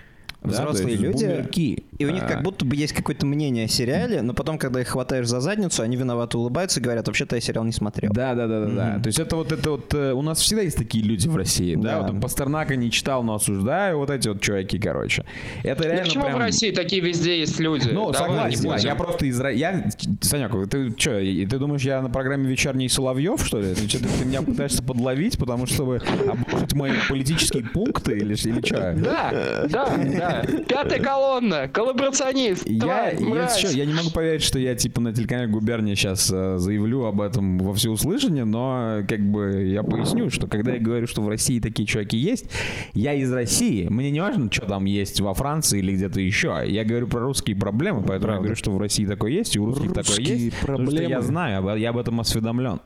[0.41, 1.83] Да, Взрослые есть люди, бумерки.
[2.03, 4.87] И у них как будто бы есть какое-то мнение о сериале, но потом, когда их
[4.87, 8.11] хватаешь за задницу, они виновато улыбаются и говорят, вообще-то я сериал не смотрел.
[8.13, 8.99] Да, да, да, да, да.
[9.01, 11.75] То есть это вот это вот э, у нас всегда есть такие люди в России,
[11.75, 12.01] да.
[12.01, 13.97] Вот Пастернака не читал, но осуждаю.
[13.97, 15.25] Вот эти вот чуваки, короче.
[15.63, 17.89] Это реально почему в России такие везде есть люди?
[17.89, 18.75] Ну, согласен.
[18.77, 19.39] Я просто из...
[19.39, 19.85] Я...
[20.21, 23.73] Санек, ты что, ты думаешь, я на программе «Вечерний Соловьев», что ли?
[23.73, 28.65] Ты, что, ты меня пытаешься подловить, потому что чтобы обрушить мои политические пункты или, или
[28.65, 28.93] что?
[28.97, 30.45] Да, да, да.
[30.67, 35.13] Пятая колонна, коллаборационист, Я, тварь, я, чё, я не могу поверить, что я типа на
[35.13, 40.73] телеканале «Губерния» сейчас заявлю об этом во всеуслышание, но как бы я поясню, что когда
[40.73, 42.45] я говорю, что в России такие чуваки есть,
[42.93, 46.83] я из России, мне не важно, что там есть во Франции или где-то еще, я
[46.83, 49.89] говорю про русские проблемы, поэтому я говорю, что в России такое есть, и у русских
[49.89, 51.21] такое Русские есть, потому что я проблемы.
[51.21, 52.79] знаю, я об этом осведомлен.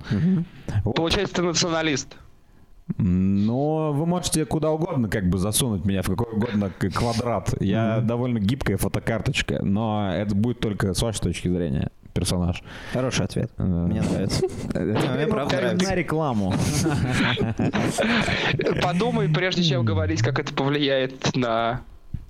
[0.84, 2.16] Получается, ты националист.
[2.98, 7.54] Но вы можете куда угодно как бы засунуть меня в какой угодно квадрат.
[7.60, 12.64] Я довольно гибкая фотокарточка, но это будет только с вашей точки зрения персонаж.
[12.94, 13.52] Хороший ответ.
[13.58, 13.64] Да.
[13.88, 14.48] Мне нравится.
[14.74, 15.90] Мне правда нравится.
[15.90, 16.54] на рекламу.
[18.82, 21.82] Подумай, прежде чем говорить, как это повлияет на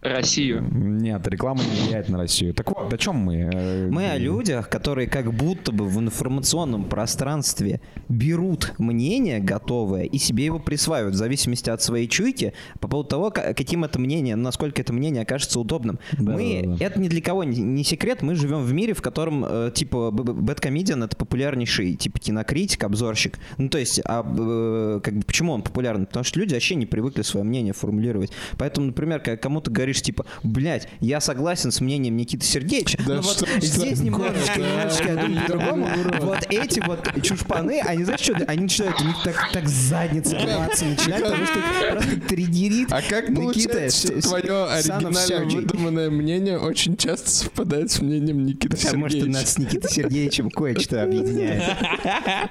[0.01, 0.63] Россию.
[0.71, 2.53] Нет, реклама не влияет на Россию.
[2.53, 3.49] Так вот, о чем мы?
[3.51, 10.17] Э, Мы о людях, которые как будто бы в информационном пространстве берут мнение готовое и
[10.19, 14.35] себе его присваивают в зависимости от своей чуйки по поводу того, ка- каким это мнение,
[14.35, 15.99] насколько это мнение окажется удобным.
[16.13, 16.85] Да, мы, да, да.
[16.85, 20.11] это ни для кого не, не секрет, мы живем в мире, в котором э, типа
[20.11, 23.39] Бэткомедиан это популярнейший типа кинокритик, обзорщик.
[23.57, 26.05] Ну то есть, а, э, как бы, почему он популярен?
[26.05, 28.31] Потому что люди вообще не привыкли свое мнение формулировать.
[28.59, 33.15] Поэтому, например, когда кому-то говоришь, говоришь, типа, блядь, я согласен с мнением Никиты Сергеевича, Да
[33.15, 34.57] но вот что здесь немножечко, а?
[34.59, 35.87] немножечко, я думаю, по-другому.
[36.21, 40.85] Вот эти вот чушпаны, они, знаешь, что, они начинают, у них так, так задница рваться
[40.85, 41.59] начинает, потому что
[41.91, 45.55] просто триггерит А как Никита получается, что твое Son of оригинально Sergey.
[45.55, 49.39] выдуманное мнение очень часто совпадает с мнением Никиты Потому что Сергеевича?
[49.39, 51.63] нас с Никитой Сергеевичем кое-что объединяет.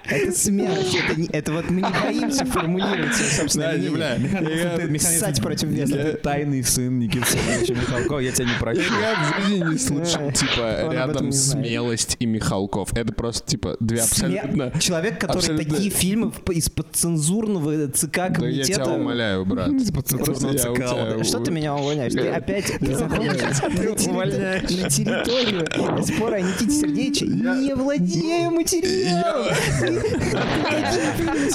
[0.08, 0.96] Это смерть.
[1.08, 4.98] Это, не- это вот мы не боимся формулировать свое собственное Да, мнение.
[5.00, 6.18] Ссать против веса.
[6.22, 8.80] Тайный сын Никиты Михалкова, я тебя не Я прощу.
[8.80, 12.92] никогда в жизни не слышал, типа, рядом смелость и Михалков.
[12.94, 14.72] Это просто, типа, две абсолютно...
[14.80, 18.72] Человек, который такие фильмы из-под цензурного ЦК Да я комитета...
[18.84, 19.68] тебя умоляю, брат.
[19.76, 22.12] Я у тебя- Что ты меня увольняешь?
[22.12, 29.46] Ты опять заходишь на терри- на территорию спора о Никите Сергеевиче, не владея материалом.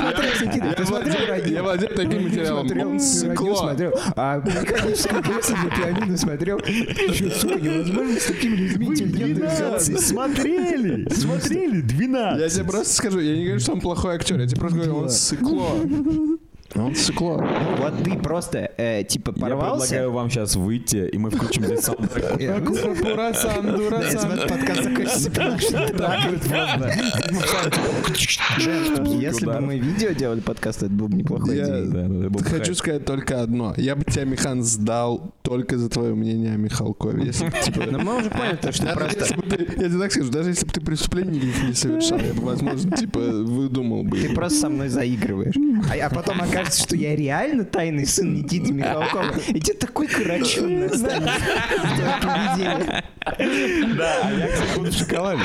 [0.02, 3.00] Я владею- я владею таким материалом.
[3.00, 3.94] Смотрел.
[4.16, 5.24] А механическую
[5.62, 6.59] для пианино смотрел.
[6.59, 9.97] Что, сука, невозможно с такими людьми интеллигентно взяться.
[9.97, 12.41] смотрели, смотрели, 12.
[12.41, 14.95] Я тебе просто скажу, я не говорю, что он плохой актер, я тебе просто говорю,
[14.97, 15.68] он сыкло.
[16.76, 17.46] Он сыкло.
[17.80, 19.88] Вот ты просто, э, типа, Я порвался.
[19.88, 22.38] предлагаю вам сейчас выйти, и мы включим здесь саундтрек.
[23.04, 24.40] Дура-сан, дура-сан.
[24.48, 25.78] подкаст закончится, потому что
[29.20, 33.42] Если бы мы видео делали подкаст, это был бы неплохой Я бы хочу сказать только
[33.42, 33.74] одно.
[33.78, 37.26] Я бы тебя, Михан, сдал только за твое мнение о Михалкове.
[37.26, 39.20] Если бы, типа, Но мы уже поняли, то, что просто...
[39.20, 42.20] если бы ты- я тебе так скажу, даже если бы ты преступлений никаких не совершал,
[42.20, 44.18] я бы, возможно, типа, выдумал бы.
[44.20, 45.56] Ты просто со мной заигрываешь.
[45.90, 49.34] А, а потом окажется, что я реально тайный сын Никиты Михалкова.
[49.48, 50.40] И тебе такой твое
[52.22, 53.04] поведение.
[53.24, 55.44] Да, а я, кстати, буду в шоколаде.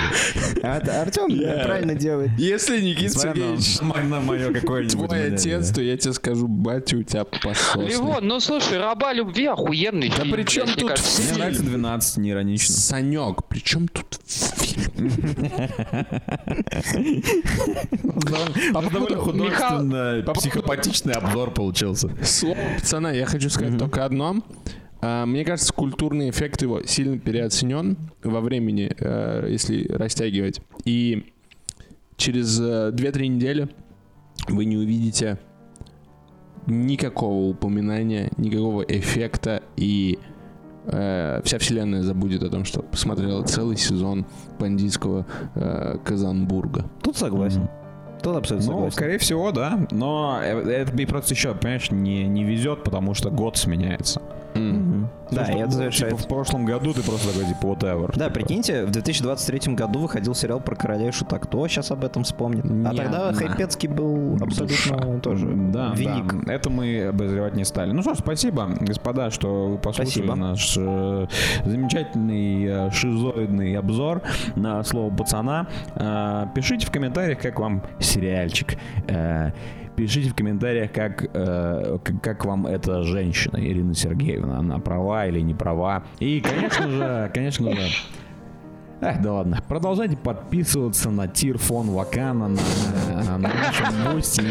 [0.63, 1.29] А это Артем
[1.65, 2.31] правильно делает.
[2.39, 7.03] Если Смотри на- Сергеевич на мое какое-нибудь твой отец, то я тебе скажу, батя у
[7.03, 7.89] тебя пососный.
[7.89, 10.85] Ливон, ну слушай, раба любви охуенный Да при чем тут.
[11.19, 12.75] Мне нравится 12, не иронично.
[12.75, 14.83] Санек, при чем тут фильм?
[18.75, 22.11] А довольно художественно, психопатичный обзор получился.
[22.25, 24.37] Слово пацана, я хочу сказать только одно.
[25.09, 30.61] А, Мне кажется, культурный эффект его сильно переоценен во времени, э, если растягивать.
[30.85, 31.27] И
[32.17, 33.69] через э, 2-3 недели
[34.49, 35.39] вы не увидите
[36.67, 40.19] никакого упоминания, никакого эффекта, и
[40.87, 44.27] э, вся вселенная забудет о том, что посмотрела целый сезон
[44.59, 46.91] бандитского э, Казанбурга.
[47.03, 47.69] Тут согласен.
[48.25, 48.97] Тут абсолютно Ну, согласен.
[48.97, 49.87] скорее всего, да.
[49.93, 54.21] Но э, это мне просто еще, понимаешь, не, не везет, потому что год сменяется.
[55.31, 56.13] Да, и это завершает.
[56.15, 58.17] Типа в прошлом году ты просто такой, типа, whatever.
[58.17, 61.39] Да, прикиньте, в 2023 году выходил сериал про короля и шута.
[61.39, 62.65] Кто сейчас об этом вспомнит?
[62.65, 63.47] А Не тогда одна.
[63.49, 65.19] Хайпецкий был абсолютно Душа.
[65.21, 66.45] тоже да, велик.
[66.45, 66.53] да.
[66.53, 67.93] Это мы обозревать не стали.
[67.93, 70.35] Ну что ж, спасибо, господа, что вы послушали Спасибо.
[70.37, 71.27] наш э,
[71.65, 74.23] замечательный э, шизоидный обзор
[74.55, 75.67] на слово пацана.
[75.97, 78.77] Э, пишите в комментариях, как вам сериальчик.
[79.09, 79.51] Э,
[79.97, 84.59] Пишите в комментариях, как, э, как вам эта женщина, Ирина Сергеевна.
[84.59, 86.05] Она права или не права.
[86.19, 87.89] И, конечно же, конечно же,
[89.07, 89.63] Эх, да ладно.
[89.69, 94.43] Продолжайте подписываться на Тир фон Вакана, на, на нашем бусте.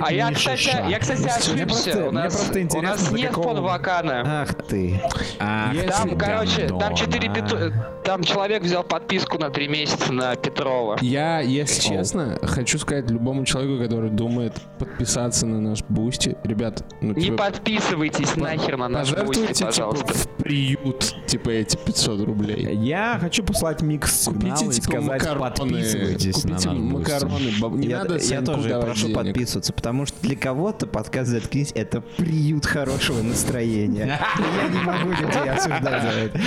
[0.00, 1.66] А я, кстати, я, кстати, ошибся.
[1.66, 4.22] просто- у мне нас, просто у нас нет какого- фон Вакана.
[4.42, 5.00] Ах ты.
[5.40, 6.96] Ах, Там, ты короче, там гандона.
[6.96, 7.72] 4
[8.04, 10.98] Там человек взял подписку на 3 месяца на Петрова.
[11.00, 17.14] Я, если честно, хочу сказать любому человеку, который думает подписаться на наш бусти, ребят, ну
[17.14, 20.12] Не типа, подписывайтесь нахер на наш бусти, типа пожалуйста.
[20.12, 22.74] в приют, типа эти 500 рублей.
[22.76, 26.92] Я хочу послать микс Купите и типа сказать, макароны, подписывайтесь на купите наш Boosty.
[26.92, 29.14] макароны, баб- не я, надо я тоже прошу денег.
[29.16, 34.18] подписываться, потому что для кого-то подкаст «Заткнись»— это приют хорошего настроения.
[34.60, 35.50] Я не могу людей
[36.26, 36.40] это.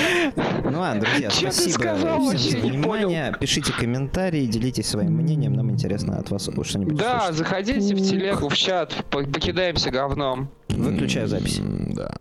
[0.69, 3.35] Ну ладно, друзья, спасибо за не внимание.
[3.39, 5.53] Пишите комментарии, делитесь своим мнением.
[5.53, 10.49] Нам интересно от вас что-нибудь Да, заходите в телегу, в чат, по- покидаемся говном.
[10.69, 11.59] Выключаю запись.
[11.61, 12.13] Да.